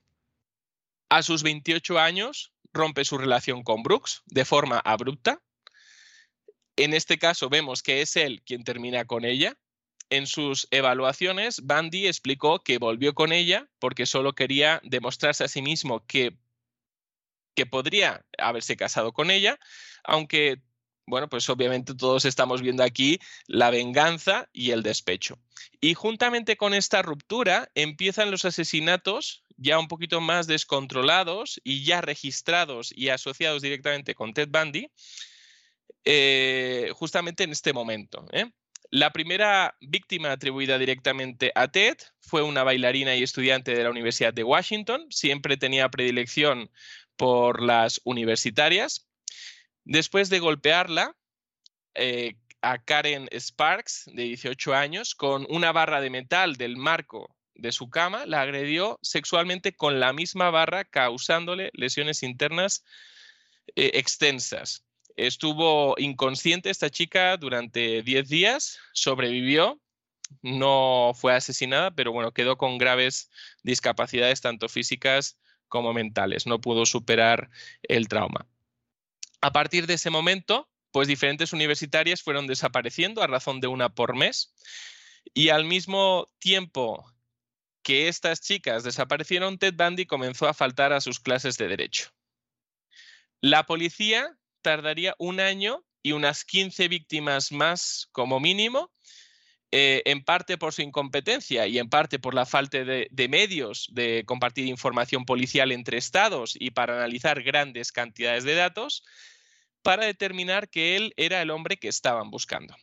A 1.10 1.22
sus 1.22 1.44
28 1.44 2.00
años 2.00 2.54
rompe 2.72 3.04
su 3.04 3.18
relación 3.18 3.64
con 3.64 3.84
Brooks 3.84 4.24
de 4.28 4.46
forma 4.46 4.80
abrupta. 4.80 5.42
En 6.76 6.94
este 6.94 7.18
caso 7.18 7.50
vemos 7.50 7.84
que 7.84 8.02
es 8.02 8.16
él 8.16 8.42
quien 8.46 8.64
termina 8.64 9.06
con 9.06 9.26
ella. 9.26 9.58
En 10.10 10.28
sus 10.28 10.68
evaluaciones, 10.72 11.62
Bandy 11.66 12.08
explicó 12.08 12.64
que 12.64 12.78
volvió 12.78 13.14
con 13.14 13.32
ella 13.32 13.70
porque 13.80 14.06
solo 14.06 14.34
quería 14.34 14.82
demostrarse 14.84 15.44
a 15.44 15.48
sí 15.48 15.62
mismo 15.62 16.06
que, 16.06 16.38
que 17.56 17.66
podría 17.66 18.26
haberse 18.38 18.76
casado 18.76 19.14
con 19.14 19.32
ella, 19.32 19.58
aunque 20.04 20.62
bueno, 21.08 21.28
pues 21.28 21.50
obviamente 21.50 21.94
todos 21.94 22.26
estamos 22.26 22.62
viendo 22.62 22.84
aquí 22.84 23.20
la 23.48 23.70
venganza 23.70 24.48
y 24.54 24.72
el 24.72 24.84
despecho. 24.84 25.40
Y 25.82 25.94
juntamente 25.94 26.58
con 26.58 26.74
esta 26.74 27.02
ruptura 27.02 27.70
empiezan 27.76 28.32
los 28.32 28.46
asesinatos 28.46 29.44
ya 29.58 29.78
un 29.78 29.88
poquito 29.88 30.22
más 30.22 30.48
descontrolados 30.48 31.60
y 31.64 31.84
ya 31.84 32.02
registrados 32.02 32.92
y 32.96 33.10
asociados 33.10 33.62
directamente 33.62 34.16
con 34.16 34.34
Ted 34.34 34.50
Bundy, 34.50 34.90
eh, 36.06 36.92
justamente 36.96 37.44
en 37.44 37.52
este 37.52 37.74
momento. 37.74 38.26
¿eh? 38.32 38.50
La 38.90 39.12
primera 39.12 39.78
víctima 39.82 40.32
atribuida 40.32 40.78
directamente 40.78 41.52
a 41.56 41.68
Ted 41.68 41.98
fue 42.20 42.42
una 42.42 42.64
bailarina 42.64 43.16
y 43.16 43.24
estudiante 43.24 43.76
de 43.76 43.84
la 43.84 43.90
Universidad 43.90 44.34
de 44.34 44.44
Washington. 44.44 45.08
Siempre 45.12 45.58
tenía 45.58 45.90
predilección 45.90 46.72
por 47.16 47.62
las 47.62 48.02
universitarias. 48.04 49.08
Después 49.84 50.30
de 50.30 50.40
golpearla 50.40 51.16
eh, 51.94 52.36
a 52.62 52.84
Karen 52.84 53.30
Sparks, 53.32 54.06
de 54.14 54.24
18 54.24 54.74
años, 54.74 55.16
con 55.16 55.46
una 55.50 55.72
barra 55.72 56.02
de 56.02 56.10
metal 56.10 56.56
del 56.56 56.78
marco 56.78 57.36
de 57.56 57.72
su 57.72 57.90
cama, 57.90 58.26
la 58.26 58.42
agredió 58.42 58.98
sexualmente 59.02 59.76
con 59.76 60.00
la 60.00 60.14
misma 60.14 60.50
barra, 60.50 60.84
causándole 60.84 61.70
lesiones 61.74 62.24
internas 62.24 62.84
extensas. 63.76 64.84
Estuvo 65.16 65.96
inconsciente 65.98 66.70
esta 66.70 66.90
chica 66.90 67.38
durante 67.38 68.02
10 68.02 68.30
días, 68.30 68.80
sobrevivió, 68.94 69.82
no 70.42 71.12
fue 71.16 71.34
asesinada, 71.34 71.92
pero 71.92 72.12
bueno, 72.12 72.32
quedó 72.32 72.58
con 72.58 72.78
graves 72.78 73.30
discapacidades 73.64 74.42
tanto 74.42 74.70
físicas 74.70 75.38
como 75.68 75.94
mentales. 75.94 76.48
No 76.48 76.62
pudo 76.62 76.86
superar 76.86 77.50
el 77.84 78.08
trauma. 78.08 78.48
A 79.42 79.52
partir 79.52 79.88
de 79.88 79.96
ese 79.96 80.10
momento, 80.10 80.70
pues 80.92 81.08
diferentes 81.08 81.54
universitarias 81.54 82.22
fueron 82.22 82.48
desapareciendo 82.48 83.22
a 83.22 83.28
razón 83.28 83.60
de 83.60 83.68
una 83.68 83.90
por 83.90 84.16
mes 84.16 84.54
y 85.34 85.50
al 85.50 85.66
mismo 85.66 86.28
tiempo 86.40 87.06
que 87.84 88.08
estas 88.08 88.42
chicas 88.42 88.84
desaparecieron, 88.84 89.58
Ted 89.58 89.74
Bundy 89.76 90.06
comenzó 90.06 90.48
a 90.48 90.54
faltar 90.54 90.94
a 90.94 91.02
sus 91.02 91.20
clases 91.20 91.58
de 91.58 91.68
derecho. 91.68 92.12
La 93.40 93.66
policía 93.66 94.38
tardaría 94.62 95.16
un 95.18 95.40
año 95.40 95.84
y 96.04 96.14
unas 96.14 96.46
15 96.46 96.88
víctimas 96.88 97.52
más 97.52 98.08
como 98.12 98.40
mínimo, 98.40 98.92
eh, 99.74 100.02
en 100.06 100.24
parte 100.24 100.58
por 100.58 100.74
su 100.74 100.82
incompetencia 100.82 101.66
y 101.66 101.80
en 101.80 101.90
parte 101.90 102.20
por 102.20 102.34
la 102.34 102.46
falta 102.46 102.84
de, 102.84 103.28
medios 103.30 103.88
de 103.94 104.24
compartir 104.26 104.66
información 104.66 105.24
policial 105.24 105.72
entre 105.72 105.98
estados 105.98 106.58
y 106.60 106.72
para 106.72 106.98
analizar 106.98 107.42
grandes 107.42 107.94
cantidades 107.94 108.44
de 108.44 108.56
datos, 108.56 109.04
para 109.82 110.06
determinar 110.06 110.70
que 110.70 110.98
él 110.98 111.14
era 111.16 111.42
el 111.42 111.52
hombre 111.52 111.78
que 111.78 111.88
estaban 111.88 112.30
buscando. 112.30 112.76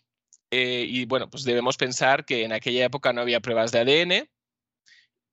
Eh, 0.51 0.87
y 0.89 1.05
bueno, 1.05 1.29
pues 1.29 1.45
debemos 1.45 1.77
pensar 1.77 2.25
que 2.25 2.45
en 2.45 2.53
aquella 2.53 2.87
época 2.87 3.13
no 3.13 3.21
había 3.21 3.41
pruebas 3.41 3.71
de 3.71 3.81
ADN 3.81 4.31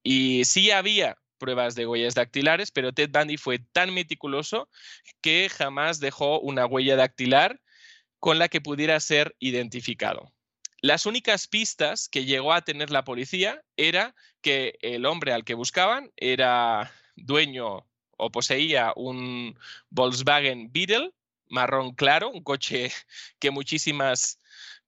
y 0.04 0.44
sí 0.44 0.72
había 0.72 1.18
pruebas 1.38 1.76
de 1.76 1.88
huellas 1.88 2.15
dactilares, 2.15 2.71
pero 2.71 2.93
Ted 2.93 3.10
Bundy 3.12 3.38
fue 3.38 3.60
tan 3.60 3.93
meticuloso 3.93 4.69
que 5.21 5.50
jamás 5.50 6.00
dejó 6.00 6.39
una 6.39 6.65
huella 6.65 6.95
dactilar 6.95 7.62
con 8.19 8.39
la 8.39 8.48
que 8.48 8.62
pudiera 8.62 9.00
ser 9.00 9.36
identificado. 9.39 10.32
Las 10.82 11.06
únicas 11.06 11.48
pistas 11.48 12.10
que 12.10 12.26
llegó 12.26 12.54
a 12.54 12.62
tener 12.62 12.91
la 12.91 13.04
policía 13.04 13.63
era 13.78 14.15
que 14.41 14.78
el 14.82 15.06
hombre 15.06 15.34
al 15.34 15.43
que 15.43 15.54
buscaban 15.54 16.12
era 16.15 16.91
dueño 17.15 17.88
o 18.17 18.32
poseía 18.32 18.93
un 18.95 19.58
Volkswagen 19.89 20.71
Beetle 20.71 21.12
marrón 21.50 21.93
claro, 21.93 22.30
un 22.30 22.43
coche 22.43 22.91
que 23.39 23.52
muchísimas 23.52 24.39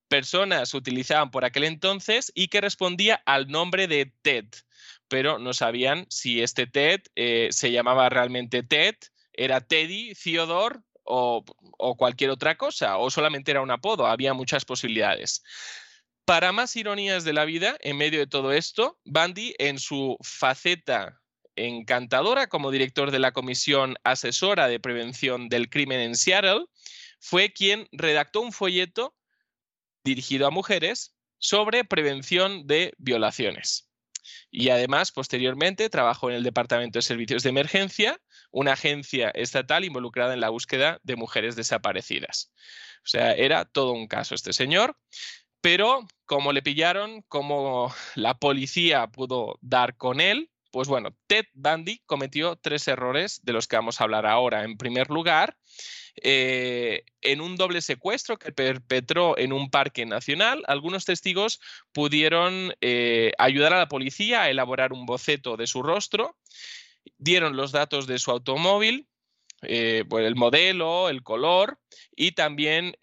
personas 0.07 0.73
utilizaban 0.73 1.31
por 1.31 1.45
aquel 1.45 1.65
entonces 1.65 2.31
y 2.33 2.47
que 2.47 2.61
respondía 2.61 3.21
al 3.25 3.47
nombre 3.47 3.87
de 3.87 4.11
Ted, 4.21 4.45
pero 5.07 5.39
no 5.39 5.53
sabían 5.53 6.05
si 6.09 6.41
este 6.41 6.67
Ted 6.67 7.01
eh, 7.15 7.49
se 7.51 7.71
llamaba 7.71 8.09
realmente 8.09 8.63
Ted, 8.63 8.95
era 9.33 9.61
Teddy, 9.61 10.13
Theodore 10.13 10.79
o, 11.03 11.43
o 11.77 11.97
cualquier 11.97 12.31
otra 12.31 12.57
cosa, 12.57 12.97
o 12.97 13.09
solamente 13.09 13.51
era 13.51 13.61
un 13.61 13.71
apodo, 13.71 14.07
había 14.07 14.33
muchas 14.33 14.65
posibilidades. 14.65 15.43
Para 16.25 16.51
más 16.51 16.75
ironías 16.75 17.23
de 17.23 17.33
la 17.33 17.45
vida, 17.45 17.77
en 17.79 17.97
medio 17.97 18.19
de 18.19 18.27
todo 18.27 18.51
esto, 18.51 18.99
Bundy, 19.05 19.55
en 19.59 19.79
su 19.79 20.17
faceta 20.21 21.21
encantadora 21.55 22.47
como 22.47 22.71
director 22.71 23.11
de 23.11 23.19
la 23.19 23.31
Comisión 23.31 23.95
Asesora 24.03 24.67
de 24.67 24.79
Prevención 24.79 25.49
del 25.49 25.69
Crimen 25.69 25.99
en 25.99 26.15
Seattle, 26.15 26.65
fue 27.19 27.51
quien 27.51 27.87
redactó 27.91 28.41
un 28.41 28.53
folleto 28.53 29.15
dirigido 30.03 30.47
a 30.47 30.51
mujeres 30.51 31.15
sobre 31.39 31.83
prevención 31.83 32.67
de 32.67 32.93
violaciones. 32.97 33.86
Y 34.51 34.69
además, 34.69 35.11
posteriormente, 35.11 35.89
trabajó 35.89 36.29
en 36.29 36.37
el 36.37 36.43
Departamento 36.43 36.99
de 36.99 37.03
Servicios 37.03 37.43
de 37.43 37.49
Emergencia, 37.49 38.19
una 38.51 38.73
agencia 38.73 39.29
estatal 39.29 39.85
involucrada 39.85 40.33
en 40.33 40.41
la 40.41 40.49
búsqueda 40.49 40.99
de 41.03 41.15
mujeres 41.15 41.55
desaparecidas. 41.55 42.51
O 43.03 43.09
sea, 43.09 43.33
era 43.33 43.65
todo 43.65 43.93
un 43.93 44.07
caso 44.07 44.35
este 44.35 44.53
señor. 44.53 44.97
Pero 45.61 46.07
como 46.25 46.53
le 46.53 46.61
pillaron, 46.61 47.23
como 47.23 47.93
la 48.15 48.37
policía 48.37 49.07
pudo 49.07 49.57
dar 49.61 49.97
con 49.97 50.21
él, 50.21 50.51
pues 50.71 50.87
bueno, 50.87 51.15
Ted 51.27 51.45
Bundy 51.53 52.01
cometió 52.05 52.55
tres 52.57 52.87
errores 52.87 53.43
de 53.43 53.53
los 53.53 53.67
que 53.67 53.77
vamos 53.77 53.99
a 53.99 54.03
hablar 54.03 54.25
ahora. 54.25 54.63
En 54.63 54.77
primer 54.77 55.09
lugar, 55.09 55.57
eh, 56.23 57.03
en 57.21 57.41
un 57.41 57.55
doble 57.55 57.81
secuestro 57.81 58.37
que 58.37 58.51
perpetró 58.51 59.37
en 59.37 59.53
un 59.53 59.69
parque 59.69 60.05
nacional, 60.05 60.63
algunos 60.67 61.05
testigos 61.05 61.59
pudieron 61.91 62.73
eh, 62.81 63.31
ayudar 63.37 63.73
a 63.73 63.79
la 63.79 63.87
policía 63.87 64.43
a 64.43 64.49
elaborar 64.49 64.93
un 64.93 65.05
boceto 65.05 65.57
de 65.57 65.67
su 65.67 65.83
rostro, 65.83 66.37
dieron 67.17 67.55
los 67.55 67.71
datos 67.71 68.07
de 68.07 68.19
su 68.19 68.31
automóvil, 68.31 69.07
eh, 69.63 70.05
pues 70.07 70.25
el 70.25 70.35
modelo, 70.35 71.09
el 71.09 71.23
color 71.23 71.79
y 72.15 72.33
también, 72.33 72.95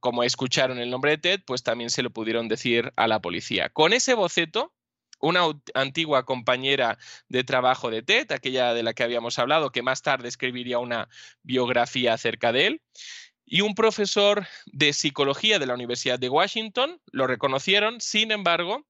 como 0.00 0.24
escucharon 0.24 0.78
el 0.78 0.90
nombre 0.90 1.12
de 1.12 1.18
Ted, 1.18 1.40
pues 1.46 1.62
también 1.62 1.90
se 1.90 2.02
lo 2.02 2.10
pudieron 2.10 2.48
decir 2.48 2.92
a 2.96 3.06
la 3.06 3.20
policía. 3.20 3.68
Con 3.68 3.92
ese 3.92 4.14
boceto, 4.14 4.72
una 5.20 5.42
antigua 5.74 6.24
compañera 6.24 6.98
de 7.28 7.44
trabajo 7.44 7.90
de 7.90 8.02
Ted, 8.02 8.32
aquella 8.32 8.74
de 8.74 8.82
la 8.82 8.94
que 8.94 9.02
habíamos 9.02 9.38
hablado, 9.38 9.70
que 9.70 9.82
más 9.82 10.02
tarde 10.02 10.28
escribiría 10.28 10.78
una 10.78 11.08
biografía 11.42 12.14
acerca 12.14 12.52
de 12.52 12.66
él, 12.66 12.82
y 13.44 13.62
un 13.62 13.74
profesor 13.74 14.46
de 14.66 14.92
psicología 14.92 15.58
de 15.58 15.66
la 15.66 15.74
Universidad 15.74 16.18
de 16.18 16.28
Washington, 16.28 17.00
lo 17.10 17.26
reconocieron, 17.26 18.00
sin 18.00 18.30
embargo, 18.30 18.86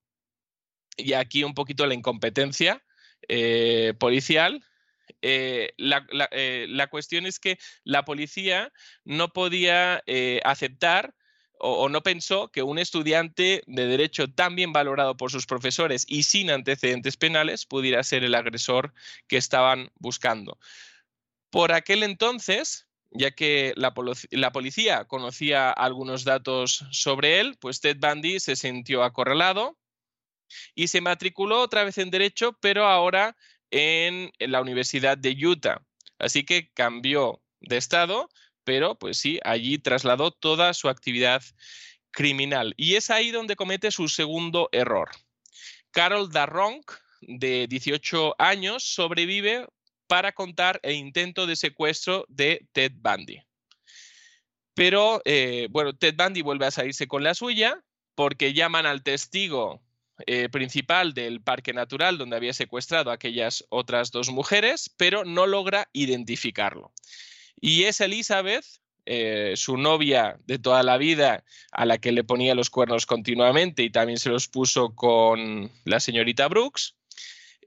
y 0.97 1.15
aquí 1.15 1.45
un 1.45 1.55
poquito 1.55 1.87
la 1.87 1.95
incompetencia 1.95 2.83
eh, 3.29 3.95
policial, 3.99 4.65
eh, 5.23 5.73
eh, 5.79 6.67
la, 6.69 6.87
cuestión 6.89 7.27
es 7.27 7.39
que 7.39 7.59
la 7.85 8.05
policía 8.05 8.73
no 9.05 9.33
podía 9.33 10.03
aceptar 10.45 11.15
o, 11.61 11.89
no 11.89 12.03
pensó 12.03 12.49
que 12.49 12.63
un 12.63 12.79
estudiante 12.79 13.63
de 13.67 13.87
derecho 13.87 14.29
tan 14.29 14.57
bien 14.57 14.73
valorado 14.73 15.17
por 15.17 15.31
sus 15.31 15.47
profesores 15.47 16.05
y 16.09 16.23
sin 16.23 16.51
antecedentes 16.51 17.17
penales 17.17 17.67
pudiera 17.67 18.03
ser 18.03 18.25
el 18.25 18.35
agresor 18.35 18.95
que 19.29 19.37
estaban 19.37 19.91
buscando. 19.99 20.59
Por 21.51 21.73
aquel 21.73 22.03
entonces, 22.03 22.87
ya 23.11 23.33
que 23.33 23.75
la, 23.77 23.93
policía 23.93 25.05
conocía 25.05 25.71
algunos 25.71 26.25
datos 26.25 26.85
sobre 26.93 27.41
él, 27.41 27.57
pues 27.61 27.81
Ted 27.81 27.99
Bundy 27.99 28.41
se 28.41 28.57
sintió 28.57 29.03
acorralado 29.03 29.77
y 30.75 30.89
se 30.89 31.01
matriculó 31.01 31.61
otra 31.61 31.85
vez 31.85 31.99
en 31.99 32.11
Derecho, 32.11 32.57
pero 32.61 32.87
ahora 32.87 33.37
en 33.71 34.33
la 34.39 34.61
Universidad 34.61 35.19
de 35.19 35.37
Utah. 35.47 35.83
Así 36.19 36.45
que 36.45 36.71
cambió 36.73 37.43
de 37.61 37.77
estado, 37.77 38.29
pero 38.71 38.95
pues 38.95 39.19
sí, 39.19 39.41
allí 39.43 39.79
trasladó 39.79 40.31
toda 40.31 40.73
su 40.75 40.89
actividad 40.89 41.43
criminal. 42.13 42.73
Y 42.77 42.95
es 42.95 43.11
ahí 43.11 43.33
donde 43.33 43.57
comete 43.57 43.91
su 43.91 44.07
segundo 44.07 44.69
error. 44.71 45.11
Carol 45.91 46.31
Darronk, 46.31 46.93
de 47.21 47.67
18 47.67 48.37
años, 48.39 48.85
sobrevive 48.85 49.67
para 50.07 50.31
contar 50.31 50.79
el 50.85 50.95
intento 50.95 51.49
de 51.49 51.57
secuestro 51.57 52.25
de 52.29 52.65
Ted 52.71 52.93
Bundy. 52.95 53.43
Pero, 54.75 55.21
eh, 55.25 55.67
bueno, 55.71 55.93
Ted 55.93 56.15
Bundy 56.17 56.43
vuelve 56.43 56.67
a 56.67 56.71
salirse 56.71 57.09
con 57.09 57.25
la 57.25 57.35
suya 57.35 57.83
porque 58.15 58.53
llaman 58.53 58.87
al 58.87 59.03
testigo 59.03 59.83
eh, 60.27 60.49
principal 60.49 61.13
del 61.13 61.43
parque 61.43 61.73
natural 61.73 62.19
donde 62.19 62.37
había 62.37 62.53
secuestrado 62.53 63.11
a 63.11 63.15
aquellas 63.15 63.65
otras 63.69 64.13
dos 64.13 64.31
mujeres, 64.31 64.95
pero 64.97 65.25
no 65.25 65.49
logra 65.49 65.89
identificarlo. 65.93 66.93
Y 67.61 67.85
es 67.85 68.01
Elizabeth, 68.01 68.65
eh, 69.07 69.55
su 69.57 69.77
novia 69.77 70.39
de 70.47 70.59
toda 70.59 70.83
la 70.83 70.97
vida, 70.97 71.45
a 71.73 71.85
la 71.85 71.99
que 71.99 72.13
le 72.13 72.25
ponía 72.25 72.55
los 72.55 72.71
cuernos 72.71 73.07
continuamente 73.07 73.83
y 73.83 73.91
también 73.91 74.19
se 74.19 74.31
los 74.31 74.49
puso 74.49 74.95
con 74.95 75.71
la 75.85 76.01
señorita 76.01 76.49
Brooks, 76.49 76.97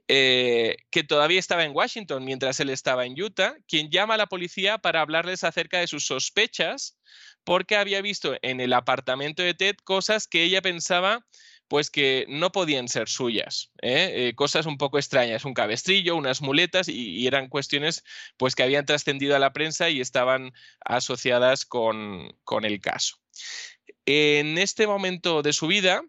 eh, 0.06 0.76
que 0.90 1.02
todavía 1.02 1.38
estaba 1.38 1.64
en 1.64 1.74
Washington 1.74 2.24
mientras 2.24 2.60
él 2.60 2.70
estaba 2.70 3.06
en 3.06 3.20
Utah, 3.20 3.56
quien 3.66 3.90
llama 3.90 4.14
a 4.14 4.18
la 4.18 4.26
policía 4.26 4.78
para 4.78 5.00
hablarles 5.00 5.44
acerca 5.44 5.78
de 5.78 5.86
sus 5.86 6.06
sospechas 6.06 6.98
porque 7.44 7.76
había 7.76 8.02
visto 8.02 8.36
en 8.42 8.60
el 8.60 8.72
apartamento 8.72 9.42
de 9.42 9.54
Ted 9.54 9.76
cosas 9.84 10.26
que 10.26 10.42
ella 10.42 10.62
pensaba 10.62 11.24
pues 11.68 11.90
que 11.90 12.26
no 12.28 12.52
podían 12.52 12.88
ser 12.88 13.08
suyas. 13.08 13.70
¿eh? 13.82 14.28
Eh, 14.28 14.34
cosas 14.34 14.66
un 14.66 14.78
poco 14.78 14.98
extrañas, 14.98 15.44
un 15.44 15.54
cabestrillo, 15.54 16.16
unas 16.16 16.42
muletas, 16.42 16.88
y, 16.88 17.26
eran 17.26 17.48
cuestiones 17.48 18.04
pues 18.36 18.54
que 18.54 18.62
habían 18.62 18.86
trascendido 18.86 19.34
a 19.36 19.38
la 19.38 19.52
prensa 19.52 19.88
y 19.90 20.00
estaban 20.00 20.52
asociadas 20.84 21.64
con, 21.64 22.36
con 22.44 22.64
el 22.64 22.80
caso. 22.80 23.16
En 24.06 24.58
este 24.58 24.86
momento 24.86 25.42
de 25.42 25.52
su 25.52 25.66
vida, 25.66 26.02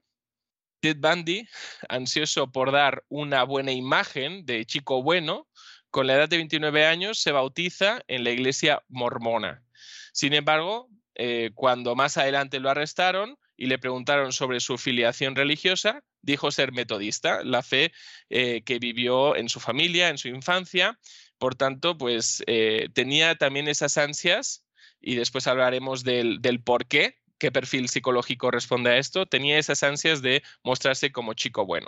Ted 0.82 0.98
Bundy, 1.00 1.48
ansioso 1.89 2.52
por 2.52 2.72
dar 2.72 3.04
una 3.08 3.44
buena 3.44 3.72
imagen 3.72 4.46
de 4.46 4.65
chico 4.65 5.02
bueno, 5.02 5.48
con 5.89 6.08
la 6.08 6.15
edad 6.15 6.30
de 6.30 6.38
29 6.38 6.86
años 6.86 7.20
se 7.20 7.32
bautiza 7.32 8.04
en 8.08 8.24
la 8.26 8.32
iglesia 8.32 8.84
mormona. 8.89 9.63
Sin 10.12 10.34
embargo, 10.34 10.89
eh, 11.15 11.52
cuando 11.56 11.96
más 11.96 12.18
adelante 12.18 12.60
lo 12.60 12.70
arrestaron, 12.70 13.38
y 13.58 13.68
le 13.68 13.80
preguntaron 13.80 14.32
sobre 14.32 14.60
su 14.60 14.78
filiación 14.78 15.36
religiosa, 15.36 16.04
dijo 16.22 16.52
ser 16.52 16.72
metodista, 16.72 17.44
la 17.44 17.63
fe 17.63 17.91
eh, 18.30 18.63
que 18.63 18.80
vivió 18.80 19.36
en 19.36 19.50
su 19.50 19.60
familia, 19.60 20.10
en 20.10 20.18
su 20.18 20.28
infancia. 20.28 21.00
Por 21.38 21.56
tanto, 21.56 21.98
pues 21.98 22.44
eh, 22.48 22.89
tenía 22.94 23.36
también 23.36 23.68
esas 23.68 23.98
ansias, 23.98 24.65
y 25.02 25.15
después 25.15 25.48
hablaremos 25.48 26.04
del, 26.04 26.41
del 26.41 26.62
por 26.62 26.88
qué, 26.88 27.20
qué 27.38 27.52
perfil 27.52 27.89
psicológico 27.89 28.52
responde 28.52 28.91
a 28.91 28.98
esto, 28.98 29.26
tenía 29.26 29.58
esas 29.58 29.84
ansias 29.84 30.22
de 30.22 30.41
mostrarse 30.63 31.12
como 31.12 31.34
chico 31.34 31.65
bueno. 31.65 31.88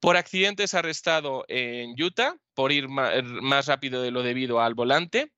Por 0.00 0.16
accidente 0.16 0.64
es 0.64 0.74
arrestado 0.74 1.44
en 1.48 2.00
Utah 2.00 2.36
por 2.54 2.70
ir 2.70 2.88
más 2.88 3.66
rápido 3.66 4.02
de 4.02 4.12
lo 4.12 4.22
debido 4.22 4.60
al 4.60 4.74
volante 4.74 5.32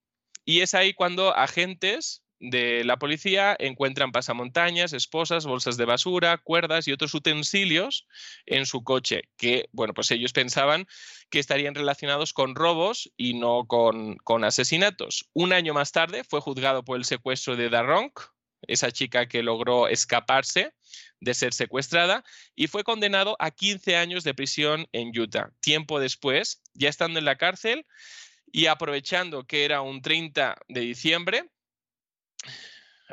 y 0.45 0.61
es 0.61 0.75
ahí 0.75 0.93
cuando 0.93 1.35
agentes 1.35 2.23
de 2.41 2.85
la 2.85 2.99
policía 2.99 3.55
encuentran 3.59 4.13
pasamontañas, 4.13 4.95
esposas, 4.95 5.45
bolsas 5.45 5.77
de 5.77 5.85
basura, 5.85 6.39
cuerdas 6.39 6.89
y 6.89 6.93
otros 6.93 7.15
utensilios 7.15 8.07
en 8.47 8.65
su 8.65 8.83
coche, 8.83 9.29
que, 9.37 9.69
bueno, 9.73 9.93
pues 9.93 10.11
ellos 10.11 10.33
pensaban 10.33 10.87
que 11.29 11.39
estarían 11.39 11.75
relacionados 11.75 12.33
con 12.33 12.55
robos 12.55 13.13
y 13.17 13.35
no 13.35 13.67
con, 13.67 14.17
con 14.17 14.45
asesinatos. 14.45 15.29
Un 15.35 15.53
año 15.53 15.75
más 15.75 15.93
tarde 15.93 16.25
fue 16.25 16.41
juzgado 16.41 16.83
por 16.83 16.97
el 16.97 17.05
secuestro 17.05 17.57
de 17.57 17.69
Darronk, 17.69 18.19
esa 18.67 18.91
chica 18.91 19.29
que 19.29 19.43
logró 19.43 19.89
escaparse 19.89 20.73
de 21.21 21.35
ser 21.35 21.53
secuestrada, 21.53 22.25
y 22.57 22.67
fue 22.69 22.85
condenado 22.85 23.37
a 23.39 23.51
15 23.51 23.97
años 23.97 24.25
de 24.25 24.35
prisión 24.35 24.87
en 24.93 25.17
Utah. 25.19 25.53
Tiempo 25.61 26.01
después, 26.01 26.63
ya 26.73 26.89
estando 26.89 27.19
en 27.19 27.27
la 27.27 27.37
cárcel 27.37 27.87
y 28.51 28.67
aprovechando 28.67 29.47
que 29.47 29.67
era 29.67 29.83
un 29.83 30.01
30 30.01 30.57
de 30.69 30.81
diciembre, 30.81 31.51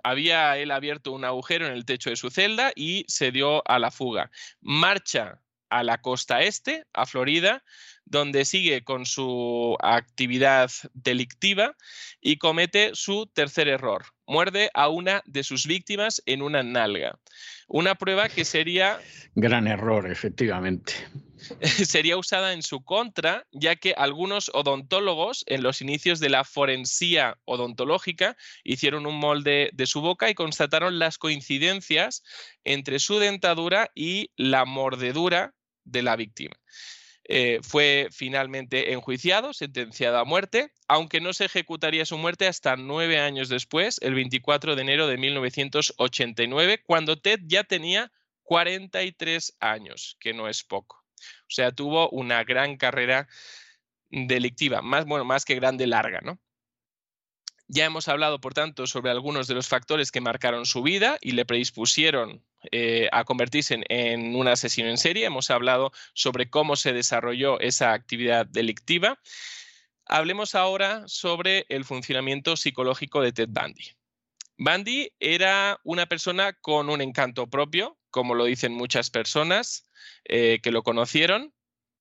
había 0.03 0.57
él 0.57 0.71
abierto 0.71 1.11
un 1.11 1.25
agujero 1.25 1.67
en 1.67 1.73
el 1.73 1.85
techo 1.85 2.09
de 2.09 2.15
su 2.15 2.29
celda 2.29 2.71
y 2.75 3.05
se 3.07 3.31
dio 3.31 3.67
a 3.67 3.79
la 3.79 3.91
fuga. 3.91 4.31
Marcha 4.61 5.41
a 5.69 5.83
la 5.83 5.99
costa 5.99 6.41
este, 6.41 6.85
a 6.93 7.05
Florida, 7.05 7.63
donde 8.05 8.45
sigue 8.45 8.83
con 8.83 9.05
su 9.05 9.75
actividad 9.81 10.71
delictiva 10.93 11.75
y 12.21 12.37
comete 12.37 12.91
su 12.93 13.27
tercer 13.27 13.67
error. 13.67 14.05
Muerde 14.25 14.69
a 14.73 14.87
una 14.87 15.21
de 15.25 15.43
sus 15.43 15.67
víctimas 15.67 16.21
en 16.25 16.41
una 16.41 16.63
nalga. 16.63 17.19
Una 17.67 17.95
prueba 17.95 18.29
que 18.29 18.45
sería... 18.45 18.99
Gran 19.35 19.67
error, 19.67 20.09
efectivamente. 20.09 20.93
sería 21.85 22.17
usada 22.17 22.53
en 22.53 22.63
su 22.63 22.83
contra, 22.83 23.45
ya 23.51 23.75
que 23.75 23.93
algunos 23.97 24.49
odontólogos 24.53 25.43
en 25.47 25.63
los 25.63 25.81
inicios 25.81 26.19
de 26.19 26.29
la 26.29 26.43
forensía 26.43 27.37
odontológica 27.45 28.37
hicieron 28.63 29.05
un 29.05 29.19
molde 29.19 29.69
de 29.73 29.87
su 29.87 30.01
boca 30.01 30.29
y 30.29 30.35
constataron 30.35 30.99
las 30.99 31.17
coincidencias 31.17 32.23
entre 32.63 32.99
su 32.99 33.19
dentadura 33.19 33.91
y 33.95 34.31
la 34.35 34.65
mordedura 34.65 35.53
de 35.83 36.01
la 36.03 36.15
víctima. 36.15 36.55
Eh, 37.29 37.59
fue 37.61 38.07
finalmente 38.11 38.93
enjuiciado, 38.93 39.53
sentenciado 39.53 40.17
a 40.17 40.23
muerte, 40.23 40.71
aunque 40.87 41.19
no 41.19 41.33
se 41.33 41.45
ejecutaría 41.45 42.05
su 42.05 42.17
muerte 42.17 42.47
hasta 42.47 42.77
nueve 42.77 43.19
años 43.19 43.49
después, 43.49 43.99
el 44.01 44.15
24 44.15 44.77
de 44.77 44.81
enero 44.81 45.07
de 45.07 45.17
1989, 45.17 46.83
cuando 46.85 47.19
Ted 47.19 47.41
ya 47.43 47.65
tenía 47.65 48.13
43 48.43 49.57
años, 49.59 50.15
que 50.21 50.33
no 50.33 50.47
es 50.47 50.63
poco. 50.63 50.96
O 51.47 51.51
sea, 51.51 51.71
tuvo 51.71 52.09
una 52.09 52.43
gran 52.43 52.77
carrera 52.77 53.27
delictiva, 54.09 54.81
más, 54.81 55.05
bueno, 55.05 55.25
más 55.25 55.45
que 55.45 55.55
grande, 55.55 55.87
larga, 55.87 56.21
¿no? 56.21 56.39
Ya 57.69 57.85
hemos 57.85 58.07
hablado, 58.07 58.39
por 58.39 58.53
tanto, 58.53 58.87
sobre 58.87 59.11
algunos 59.11 59.47
de 59.47 59.53
los 59.53 59.67
factores 59.67 60.11
que 60.11 60.21
marcaron 60.21 60.65
su 60.65 60.81
vida 60.83 61.17
y 61.19 61.31
le 61.31 61.45
predispusieron 61.45 62.41
eh, 62.71 63.09
a 63.11 63.25
convertirse 63.25 63.77
en, 63.89 64.35
un 64.35 64.47
asesino 64.47 64.89
en 64.89 64.97
serie. 64.97 65.25
Hemos 65.25 65.51
hablado 65.51 65.91
sobre 66.13 66.49
cómo 66.49 66.77
se 66.77 66.93
desarrolló 66.93 67.59
esa 67.59 67.91
actividad 67.91 68.45
delictiva. 68.45 69.19
Hablemos 70.05 70.55
ahora 70.55 71.03
sobre 71.07 71.65
el 71.67 71.83
funcionamiento 71.83 72.55
psicológico 72.55 73.21
de 73.21 73.33
Ted 73.33 73.49
Bundy. 73.49 73.91
Bundy 74.57 75.11
era 75.19 75.79
una 75.83 76.05
persona 76.05 76.53
con 76.53 76.89
un 76.89 77.01
encanto 77.01 77.47
propio, 77.47 77.97
como 78.11 78.35
lo 78.35 78.45
dicen 78.45 78.73
muchas 78.73 79.09
personas 79.09 79.89
eh, 80.25 80.59
que 80.61 80.71
lo 80.71 80.83
conocieron, 80.83 81.53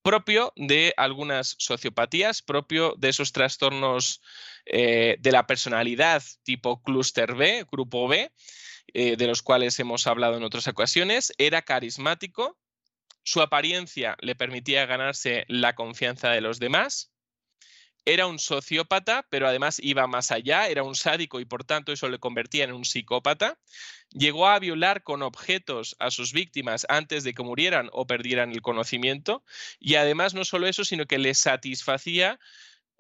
propio 0.03 0.53
de 0.55 0.95
algunas 0.97 1.57
sociopatías, 1.59 2.41
propio 2.41 2.95
de 2.97 3.09
esos 3.09 3.33
trastornos 3.33 4.23
eh, 4.65 5.17
de 5.19 5.33
la 5.33 5.49
personalidad 5.49 6.23
tipo 6.45 6.81
clúster 6.83 7.35
B, 7.35 7.67
grupo 7.71 8.07
B, 8.07 8.31
eh, 8.95 9.17
de 9.17 9.27
los 9.27 9.43
cuales 9.43 9.79
hemos 9.81 10.07
hablado 10.07 10.37
en 10.37 10.45
otras 10.45 10.69
ocasiones. 10.69 11.33
Era 11.39 11.63
carismático, 11.63 12.57
su 13.25 13.43
apariencia 13.43 14.17
le 14.21 14.37
permitía 14.37 14.87
ganarse 14.87 15.45
la 15.49 15.75
confianza 15.75 16.31
de 16.31 16.41
los 16.41 16.61
demás. 16.61 17.13
Era 18.09 18.29
un 18.29 18.39
sociópata, 18.39 19.27
pero 19.31 19.49
además 19.49 19.81
iba 19.83 20.07
más 20.07 20.31
allá, 20.31 20.69
era 20.69 20.85
un 20.85 20.95
sádico 20.95 21.41
y 21.41 21.45
por 21.45 21.65
tanto 21.65 21.93
eso 21.93 22.09
le 22.09 22.21
convertía 22.21 22.63
en 22.63 22.73
un 22.73 22.85
psicópata. 22.85 23.59
Llegó 24.11 24.47
a 24.47 24.61
violar 24.61 25.03
con 25.03 25.23
objetos 25.23 25.97
a 25.99 26.13
sus 26.13 26.33
víctimas 26.33 26.87
antes 26.89 27.25
de 27.25 27.35
que 27.35 27.43
murieran 27.43 27.91
o 27.93 28.07
perdieran 28.07 28.53
el 28.53 28.63
conocimiento. 28.63 29.43
Y 29.81 29.97
además 29.97 30.35
no 30.35 30.45
solo 30.45 30.69
eso, 30.69 30.85
sino 30.85 31.07
que 31.07 31.19
le 31.19 31.35
satisfacía 31.35 32.39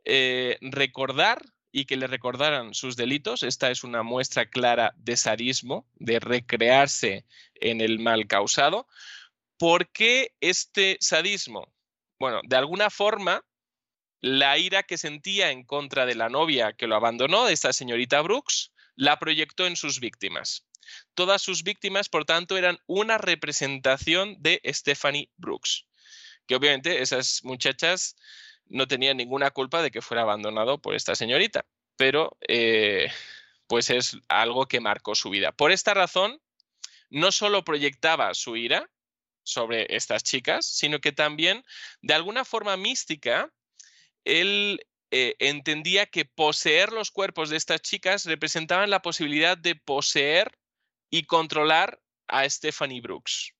eh, 0.04 0.58
recordar 0.60 1.40
y 1.70 1.84
que 1.84 1.96
le 1.96 2.08
recordaran 2.08 2.74
sus 2.74 2.96
delitos. 2.96 3.44
Esta 3.44 3.70
es 3.70 3.84
una 3.84 4.02
muestra 4.02 4.46
clara 4.46 4.92
de 4.96 5.16
sadismo, 5.16 5.86
de 5.94 6.18
recrearse 6.18 7.24
en 7.54 7.80
el 7.80 8.00
mal 8.00 8.26
causado. 8.26 8.88
¿Por 9.56 9.88
qué 9.92 10.34
este 10.40 10.96
sadismo? 11.00 11.72
Bueno, 12.18 12.40
de 12.44 12.56
alguna 12.56 12.90
forma, 12.90 13.44
la 14.26 14.58
ira 14.58 14.82
que 14.82 14.98
sentía 14.98 15.52
en 15.52 15.62
contra 15.62 16.04
de 16.04 16.16
la 16.16 16.28
novia 16.28 16.72
que 16.72 16.88
lo 16.88 16.96
abandonó, 16.96 17.44
de 17.44 17.52
esta 17.52 17.72
señorita 17.72 18.20
Brooks, 18.22 18.72
la 18.96 19.20
proyectó 19.20 19.66
en 19.66 19.76
sus 19.76 20.00
víctimas. 20.00 20.66
Todas 21.14 21.42
sus 21.42 21.62
víctimas, 21.62 22.08
por 22.08 22.24
tanto, 22.24 22.56
eran 22.56 22.80
una 22.86 23.18
representación 23.18 24.36
de 24.40 24.60
Stephanie 24.64 25.30
Brooks, 25.36 25.86
que 26.48 26.56
obviamente 26.56 27.02
esas 27.02 27.44
muchachas 27.44 28.16
no 28.66 28.88
tenían 28.88 29.16
ninguna 29.16 29.52
culpa 29.52 29.80
de 29.80 29.92
que 29.92 30.02
fuera 30.02 30.22
abandonado 30.22 30.82
por 30.82 30.96
esta 30.96 31.14
señorita, 31.14 31.64
pero 31.96 32.36
eh, 32.48 33.12
pues 33.68 33.90
es 33.90 34.16
algo 34.28 34.66
que 34.66 34.80
marcó 34.80 35.14
su 35.14 35.30
vida. 35.30 35.52
Por 35.52 35.70
esta 35.70 35.94
razón, 35.94 36.40
no 37.10 37.30
solo 37.30 37.64
proyectaba 37.64 38.34
su 38.34 38.56
ira, 38.56 38.90
sobre 39.46 39.86
estas 39.94 40.24
chicas, 40.24 40.66
sino 40.66 41.00
que 41.00 41.12
también 41.12 41.64
de 42.02 42.14
alguna 42.14 42.44
forma 42.44 42.76
mística, 42.76 43.52
él 44.26 44.84
eh, 45.12 45.36
entendía 45.38 46.06
que 46.06 46.24
poseer 46.24 46.92
los 46.92 47.10
cuerpos 47.10 47.48
de 47.48 47.56
estas 47.56 47.80
chicas 47.80 48.26
representaban 48.26 48.90
la 48.90 49.00
posibilidad 49.00 49.56
de 49.56 49.76
poseer 49.76 50.58
y 51.10 51.22
controlar 51.22 52.00
a 52.26 52.48
Stephanie 52.50 53.00
Brooks. 53.00 53.52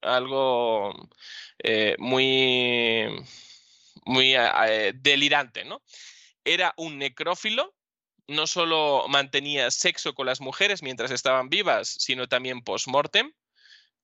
Algo 0.00 1.08
eh, 1.62 1.96
muy, 1.98 3.04
muy 4.06 4.34
eh, 4.34 4.92
delirante, 4.96 5.64
¿no? 5.64 5.82
Era 6.44 6.72
un 6.78 6.98
necrófilo, 6.98 7.74
no 8.26 8.46
solo 8.46 9.06
mantenía 9.08 9.70
sexo 9.70 10.14
con 10.14 10.26
las 10.26 10.40
mujeres 10.40 10.82
mientras 10.82 11.10
estaban 11.10 11.50
vivas, 11.50 11.94
sino 11.98 12.26
también 12.26 12.62
post-mortem 12.62 13.32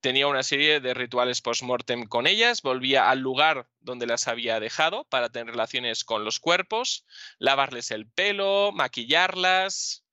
tenía 0.02 0.26
una 0.26 0.42
serie 0.42 0.80
de 0.80 0.94
rituales 0.94 1.40
post-mortem 1.40 2.06
con 2.06 2.26
ellas, 2.26 2.60
volvía 2.60 3.08
al 3.08 3.20
lugar 3.20 3.68
donde 3.80 4.06
las 4.06 4.28
había 4.28 4.60
dejado 4.60 5.04
para 5.04 5.30
tener 5.30 5.52
relaciones 5.52 6.04
con 6.04 6.24
los 6.24 6.40
cuerpos, 6.40 7.06
lavarles 7.38 7.90
el 7.92 8.06
pelo, 8.06 8.72
maquillarlas, 8.72 10.04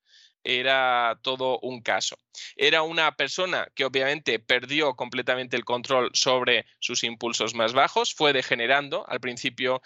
era 0.43 1.19
todo 1.23 1.59
un 1.59 1.81
caso. 1.81 2.17
Era 2.55 2.83
una 2.83 3.15
persona 3.15 3.67
que 3.75 3.83
obviamente 3.83 4.39
perdió 4.39 4.95
completamente 4.95 5.57
el 5.57 5.65
control 5.65 6.11
sobre 6.13 6.65
sus 6.79 7.03
impulsos 7.03 7.55
más 7.55 7.73
bajos, 7.73 8.13
fue 8.13 8.31
degenerando. 8.31 9.05
Al 9.09 9.19
principio 9.19 9.81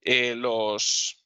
eh, 0.00 0.34
los 0.34 1.18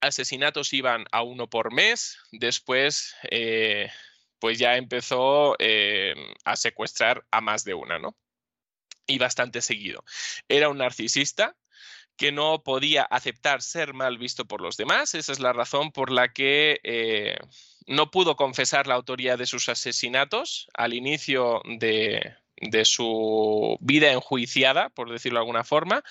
asesinatos 0.00 0.72
iban 0.72 1.04
a 1.12 1.22
uno 1.22 1.48
por 1.48 1.72
mes, 1.72 2.18
después 2.32 3.14
eh, 3.30 3.90
pues 4.38 4.58
ya 4.58 4.76
empezó 4.76 5.56
eh, 5.58 6.14
a 6.44 6.56
secuestrar 6.56 7.24
a 7.30 7.40
más 7.40 7.64
de 7.64 7.74
una, 7.74 7.98
¿no? 7.98 8.16
Y 9.06 9.18
bastante 9.18 9.62
seguido. 9.62 10.04
Era 10.48 10.68
un 10.68 10.78
narcisista 10.78 11.56
que 12.16 12.32
no 12.32 12.62
podía 12.62 13.04
aceptar 13.04 13.62
ser 13.62 13.94
mal 13.94 14.18
visto 14.18 14.44
por 14.44 14.60
los 14.60 14.76
demás. 14.76 15.14
Esa 15.14 15.32
es 15.32 15.38
la 15.38 15.52
razón 15.52 15.92
por 15.92 16.10
la 16.10 16.32
que 16.32 16.80
eh, 16.82 17.36
no 17.86 18.10
pudo 18.10 18.36
confesar 18.36 18.86
la 18.86 18.96
autoría 18.96 19.36
de 19.36 19.46
sus 19.46 19.68
asesinatos 19.68 20.68
al 20.74 20.94
inicio 20.94 21.62
de, 21.64 22.34
de 22.60 22.84
su 22.84 23.78
vida 23.80 24.12
enjuiciada, 24.12 24.90
por 24.90 25.10
decirlo 25.10 25.38
de 25.38 25.42
alguna 25.42 25.64
forma. 25.64 26.02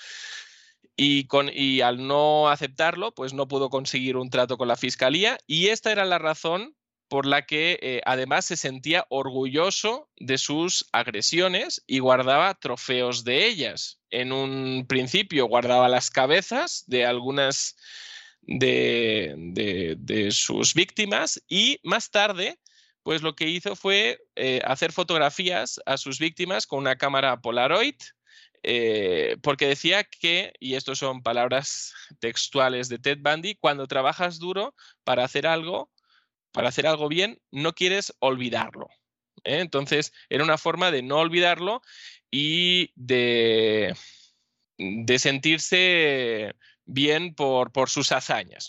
Y, 0.96 1.26
con, 1.26 1.50
y, 1.52 1.82
al 1.82 2.06
no 2.08 2.48
aceptarlo, 2.48 3.14
pues 3.14 3.32
no 3.32 3.46
pudo 3.46 3.70
conseguir 3.70 4.16
un 4.16 4.30
trato 4.30 4.58
con 4.58 4.66
la 4.66 4.76
fiscalía. 4.76 5.38
Y 5.46 5.68
esta 5.68 5.92
era 5.92 6.04
la 6.04 6.18
razón 6.18 6.74
por 7.08 7.26
la 7.26 7.46
que 7.46 7.78
eh, 7.82 8.00
además 8.04 8.44
se 8.44 8.56
sentía 8.56 9.06
orgulloso 9.08 10.10
de 10.16 10.38
sus 10.38 10.88
agresiones 10.92 11.82
y 11.86 11.98
guardaba 12.00 12.54
trofeos 12.54 13.24
de 13.24 13.46
ellas. 13.46 14.00
En 14.10 14.32
un 14.32 14.86
principio 14.86 15.46
guardaba 15.46 15.88
las 15.88 16.10
cabezas 16.10 16.84
de 16.86 17.06
algunas 17.06 17.76
de, 18.42 20.28
sus 20.30 20.74
víctimas 20.74 21.42
y 21.48 21.80
más 21.82 22.10
tarde 22.10 22.58
pues 23.02 23.22
lo 23.22 23.34
que 23.34 23.48
hizo 23.48 23.74
fue 23.74 24.20
eh, 24.36 24.60
hacer 24.64 24.92
fotografías 24.92 25.80
a 25.86 25.96
sus 25.96 26.18
víctimas 26.18 26.66
con 26.66 26.80
una 26.80 26.96
cámara 26.96 27.40
Polaroid 27.40 27.94
eh, 28.62 29.36
porque 29.42 29.68
decía 29.68 30.04
que, 30.04 30.52
y 30.58 30.74
estas 30.74 30.98
son 30.98 31.22
palabras 31.22 31.94
textuales 32.18 32.88
de 32.88 32.98
Ted 32.98 33.18
Bundy, 33.20 33.54
cuando 33.54 33.86
trabajas 33.86 34.38
duro 34.38 34.74
para 35.04 35.24
hacer 35.24 35.46
algo, 35.46 35.90
para 36.58 36.70
hacer 36.70 36.88
algo 36.88 37.08
bien, 37.08 37.40
no 37.52 37.72
quieres 37.72 38.12
olvidarlo. 38.18 38.88
¿eh? 39.44 39.60
Entonces, 39.60 40.12
era 40.28 40.42
una 40.42 40.58
forma 40.58 40.90
de 40.90 41.02
no 41.02 41.18
olvidarlo 41.18 41.82
y 42.32 42.90
de, 42.96 43.94
sentirse 45.18 46.56
bien 46.84 47.36
por, 47.36 47.70
sus 47.88 48.10
hazañas. 48.10 48.66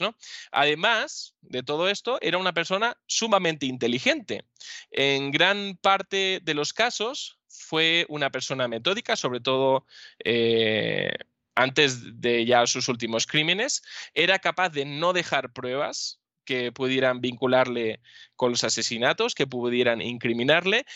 Además 0.52 1.34
de 1.42 1.64
todo 1.64 1.90
esto, 1.90 2.20
era 2.22 2.38
una 2.38 2.54
persona 2.54 2.96
sumamente 3.08 3.66
inteligente. 3.66 4.46
En 4.92 5.32
gran 5.32 5.76
parte 5.76 6.42
de 6.44 6.54
los 6.54 6.74
casos 6.74 7.40
fue 7.48 8.06
una 8.08 8.30
persona 8.30 8.68
metódica, 8.68 9.16
sobre 9.16 9.40
todo 9.40 9.88
eh, 10.24 11.16
antes 11.56 12.22
de 12.22 12.46
ya 12.46 12.68
sus 12.68 12.88
últimos 12.88 13.26
crímenes. 13.26 13.82
Era 14.14 14.38
capaz 14.38 14.70
de 14.70 14.86
no 14.86 15.12
dejar 15.12 15.54
pruebas 15.54 16.20
que 16.50 16.72
pudieran 16.72 17.22
vincularle 17.22 18.02
con 18.36 18.50
los 18.50 18.64
asesinatos, 18.64 19.36
que 19.36 19.46
pudieran 19.46 20.02
incriminarle. 20.02 20.88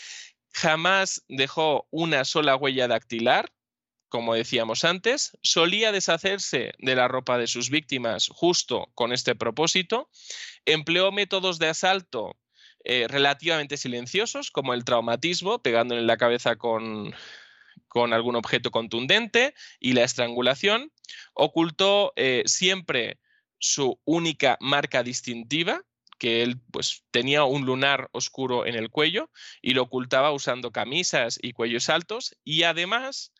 Jamás 0.52 1.22
dejó 1.28 1.86
una 1.92 2.24
sola 2.24 2.56
huella 2.56 2.88
dactilar, 2.88 3.52
como 4.08 4.34
decíamos 4.34 4.82
antes. 4.82 5.38
Solía 5.42 5.92
deshacerse 5.92 6.72
de 6.78 6.96
la 6.96 7.06
ropa 7.06 7.38
de 7.38 7.46
sus 7.46 7.70
víctimas 7.70 8.30
justo 8.32 8.90
con 8.96 9.12
este 9.12 9.36
propósito. 9.36 10.10
Empleó 10.64 11.12
métodos 11.12 11.60
de 11.60 11.68
asalto 11.68 12.36
eh, 12.82 13.06
relativamente 13.06 13.76
silenciosos, 13.76 14.50
como 14.50 14.74
el 14.74 14.84
traumatismo, 14.84 15.62
pegándole 15.62 16.00
en 16.00 16.08
la 16.08 16.16
cabeza 16.16 16.56
con, 16.56 17.14
con 17.86 18.12
algún 18.12 18.34
objeto 18.34 18.72
contundente 18.72 19.54
y 19.78 19.92
la 19.92 20.02
estrangulación. 20.02 20.90
Ocultó 21.32 22.12
eh, 22.16 22.42
siempre 22.46 23.20
su 23.64 23.98
única 24.04 24.58
marca 24.60 25.02
distintiva, 25.02 25.82
que 26.18 26.42
él 26.42 26.60
pues 26.70 27.02
tenía 27.10 27.44
un 27.44 27.64
lunar 27.64 28.10
oscuro 28.12 28.66
en 28.66 28.74
el 28.74 28.90
cuello 28.90 29.30
y 29.62 29.72
lo 29.72 29.82
ocultaba 29.84 30.32
usando 30.32 30.70
camisas 30.70 31.38
y 31.40 31.52
cuellos 31.52 31.88
altos 31.88 32.36
y 32.44 32.64
además 32.64 33.32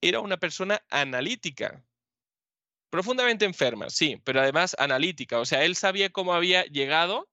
era 0.00 0.20
una 0.20 0.36
persona 0.36 0.84
analítica. 0.88 1.84
Profundamente 2.90 3.44
enferma, 3.44 3.90
sí, 3.90 4.20
pero 4.22 4.40
además 4.40 4.76
analítica. 4.78 5.40
O 5.40 5.44
sea, 5.44 5.64
él 5.64 5.74
sabía 5.74 6.10
cómo 6.10 6.32
había 6.32 6.64
llegado 6.66 7.28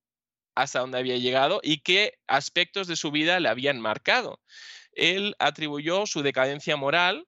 hasta 0.55 0.79
donde 0.79 0.97
había 0.97 1.17
llegado 1.17 1.59
y 1.61 1.81
qué 1.81 2.17
aspectos 2.25 2.87
de 2.87 2.95
su 2.95 3.11
vida 3.11 3.39
le 3.39 3.47
habían 3.47 3.79
marcado. 3.79 4.41
Él 4.93 5.35
atribuyó 5.37 6.07
su 6.07 6.23
decadencia 6.23 6.75
moral 6.77 7.27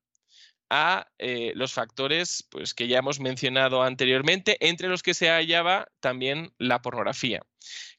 a 0.76 1.06
eh, 1.20 1.52
los 1.54 1.72
factores 1.72 2.48
pues, 2.50 2.74
que 2.74 2.88
ya 2.88 2.98
hemos 2.98 3.20
mencionado 3.20 3.84
anteriormente, 3.84 4.58
entre 4.60 4.88
los 4.88 5.04
que 5.04 5.14
se 5.14 5.30
hallaba 5.30 5.88
también 6.00 6.52
la 6.58 6.82
pornografía. 6.82 7.44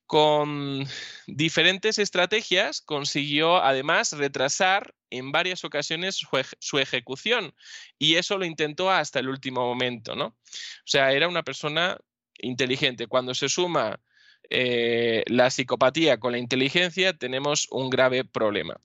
Con 0.07 0.85
diferentes 1.29 2.01
estrategias 2.01 2.81
consiguió 2.81 3.63
además 3.63 4.11
retrasar 4.13 4.93
en 5.11 5.31
varias 5.31 5.65
ocasiones 5.65 6.21
su, 6.59 6.79
ejecución 6.81 7.55
y 7.97 8.17
eso 8.17 8.39
lo 8.39 8.45
intentó 8.45 8.91
hasta 8.91 9.21
el 9.21 9.29
último 9.29 9.61
momento, 9.61 10.17
¿no? 10.17 10.27
O 10.27 10.37
sea, 10.85 11.13
era 11.13 11.29
una 11.29 11.45
persona 11.45 11.97
inteligente. 12.39 13.07
Cuando 13.07 13.35
se 13.35 13.49
suma 13.49 14.01
eh, 14.51 15.23
la 15.29 15.49
psicopatía 15.49 16.19
con 16.19 16.33
la 16.33 16.39
inteligencia, 16.39 17.13
tenemos 17.13 17.69
un 17.71 17.89
grave 17.89 18.25
problema. 18.25 18.81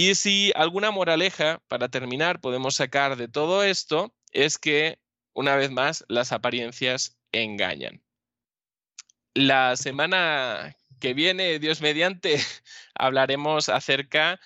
Y 0.00 0.14
si 0.14 0.50
alguna 0.56 0.90
moraleja, 0.90 1.60
para 1.68 1.90
terminar, 1.90 2.40
podemos 2.40 2.76
sacar 2.76 3.16
de 3.16 3.28
todo 3.28 3.62
esto, 3.62 4.14
es 4.32 4.56
que, 4.56 4.98
una 5.34 5.56
vez 5.56 5.70
más, 5.70 6.06
las 6.08 6.32
apariencias 6.32 7.18
engañan. 7.32 8.02
La 9.34 9.76
semana 9.76 10.74
que 11.00 11.12
viene, 11.12 11.58
Dios 11.58 11.82
mediante, 11.82 12.36
hablaremos 12.94 13.68
acerca 13.68 14.40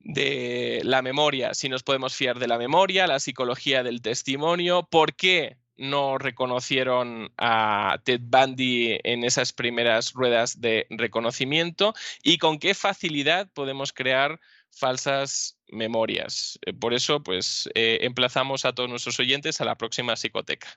de 0.00 0.80
la 0.82 1.02
memoria, 1.02 1.54
si 1.54 1.68
nos 1.68 1.84
podemos 1.84 2.16
fiar 2.16 2.40
de 2.40 2.48
la 2.48 2.58
memoria, 2.58 3.06
la 3.06 3.20
psicología 3.20 3.84
del 3.84 4.02
testimonio, 4.02 4.88
por 4.90 5.14
qué 5.14 5.56
no 5.76 6.18
reconocieron 6.18 7.32
a 7.38 8.00
Ted 8.02 8.22
Bundy 8.24 8.98
en 9.04 9.22
esas 9.22 9.52
primeras 9.52 10.14
ruedas 10.14 10.60
de 10.60 10.88
reconocimiento 10.90 11.94
y 12.24 12.38
con 12.38 12.58
qué 12.58 12.74
facilidad 12.74 13.48
podemos 13.54 13.92
crear 13.92 14.40
falsas 14.70 15.58
memorias. 15.68 16.58
Eh, 16.66 16.72
por 16.72 16.94
eso, 16.94 17.22
pues, 17.22 17.68
eh, 17.74 17.98
emplazamos 18.02 18.64
a 18.64 18.72
todos 18.72 18.88
nuestros 18.88 19.18
oyentes 19.20 19.60
a 19.60 19.64
la 19.64 19.76
próxima 19.76 20.16
psicoteca. 20.16 20.68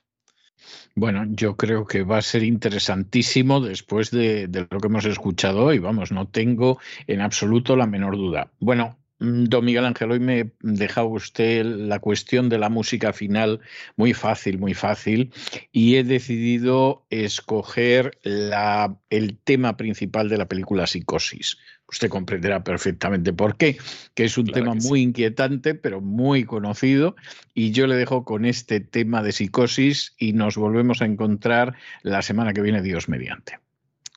Bueno, 0.94 1.24
yo 1.28 1.56
creo 1.56 1.84
que 1.84 2.04
va 2.04 2.18
a 2.18 2.22
ser 2.22 2.42
interesantísimo 2.42 3.60
después 3.60 4.10
de, 4.10 4.48
lo 4.70 4.78
que 4.78 4.86
hemos 4.86 5.04
escuchado 5.04 5.64
hoy. 5.64 5.78
Vamos, 5.78 6.12
no 6.12 6.28
tengo 6.28 6.78
en 7.06 7.20
absoluto 7.20 7.76
la 7.76 7.86
menor 7.86 8.16
duda. 8.16 8.52
Bueno, 8.60 8.98
Mm, 9.20 9.44
don 9.44 9.64
Miguel 9.64 9.84
Ángel, 9.84 10.10
hoy 10.10 10.20
me 10.20 10.52
deja 10.60 11.04
usted 11.04 11.64
la 11.64 12.00
cuestión 12.00 12.48
de 12.48 12.58
la 12.58 12.68
música 12.68 13.12
final 13.12 13.60
muy 13.96 14.12
fácil, 14.12 14.58
muy 14.58 14.74
fácil, 14.74 15.32
y 15.72 15.96
he 15.96 16.04
decidido 16.04 17.06
escoger 17.10 18.18
el 18.24 19.38
tema 19.44 19.76
principal 19.76 20.28
de 20.28 20.38
la 20.38 20.48
película 20.48 20.86
Psicosis. 20.86 21.56
Usted 21.88 22.08
comprenderá 22.08 22.64
perfectamente 22.64 23.32
por 23.32 23.56
qué, 23.56 23.76
que 24.14 24.24
es 24.24 24.38
un 24.38 24.46
tema 24.46 24.74
muy 24.74 25.02
inquietante, 25.02 25.74
pero 25.74 26.00
muy 26.00 26.44
conocido, 26.44 27.14
y 27.52 27.72
yo 27.72 27.86
le 27.86 27.96
dejo 27.96 28.24
con 28.24 28.44
este 28.44 28.80
tema 28.80 29.22
de 29.22 29.32
Psicosis 29.32 30.14
y 30.18 30.32
nos 30.32 30.56
volvemos 30.56 31.02
a 31.02 31.04
encontrar 31.04 31.76
la 32.02 32.22
semana 32.22 32.52
que 32.52 32.62
viene, 32.62 32.82
Dios 32.82 33.08
mediante. 33.08 33.58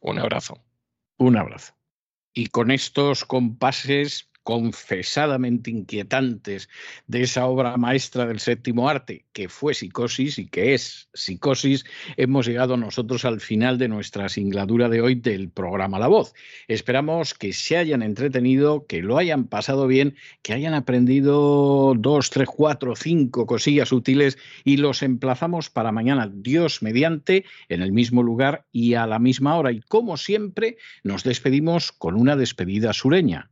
Un 0.01 0.19
abrazo. 0.19 0.63
Un 1.17 1.38
abrazo. 1.38 1.73
Y 2.34 2.47
con 2.47 2.71
estos 2.71 3.25
compases 3.25 4.26
confesadamente 4.47 5.69
inquietantes 5.71 6.69
de 7.05 7.23
esa 7.23 7.47
obra 7.47 7.75
maestra 7.75 8.25
del 8.25 8.39
séptimo 8.39 8.88
arte, 8.88 9.25
que 9.33 9.49
fue 9.49 9.73
Psicosis 9.73 10.39
y 10.39 10.47
que 10.47 10.73
es 10.73 11.10
Psicosis, 11.13 11.83
hemos 12.15 12.47
llegado 12.47 12.77
nosotros 12.77 13.25
al 13.25 13.41
final 13.41 13.77
de 13.77 13.89
nuestra 13.89 14.29
singladura 14.29 14.88
de 14.88 15.01
hoy 15.01 15.15
del 15.15 15.49
programa 15.49 15.99
La 15.99 16.07
Voz. 16.07 16.33
Esperamos 16.69 17.33
que 17.33 17.51
se 17.51 17.75
hayan 17.75 18.01
entretenido, 18.01 18.86
que 18.88 19.01
lo 19.01 19.17
hayan 19.17 19.47
pasado 19.47 19.86
bien, 19.86 20.15
que 20.43 20.53
hayan 20.53 20.75
aprendido 20.75 21.93
dos, 21.97 22.29
tres, 22.29 22.47
cuatro, 22.47 22.95
cinco 22.95 23.47
cosillas 23.47 23.91
útiles 23.91 24.38
y 24.63 24.77
los 24.77 25.03
emplazamos 25.03 25.69
para 25.69 25.91
mañana, 25.91 26.31
Dios 26.33 26.81
mediante, 26.81 27.43
en 27.67 27.81
el 27.81 27.91
mismo 27.91 28.23
lugar 28.23 28.65
y 28.71 28.93
a 28.93 29.07
la 29.07 29.19
misma 29.19 29.57
hora. 29.57 29.73
Y 29.73 29.81
como 29.81 30.15
siempre, 30.15 30.77
nos 31.03 31.25
despedimos 31.25 31.91
con 31.91 32.15
una 32.15 32.38
despedida 32.38 32.93
sureña. 32.93 33.51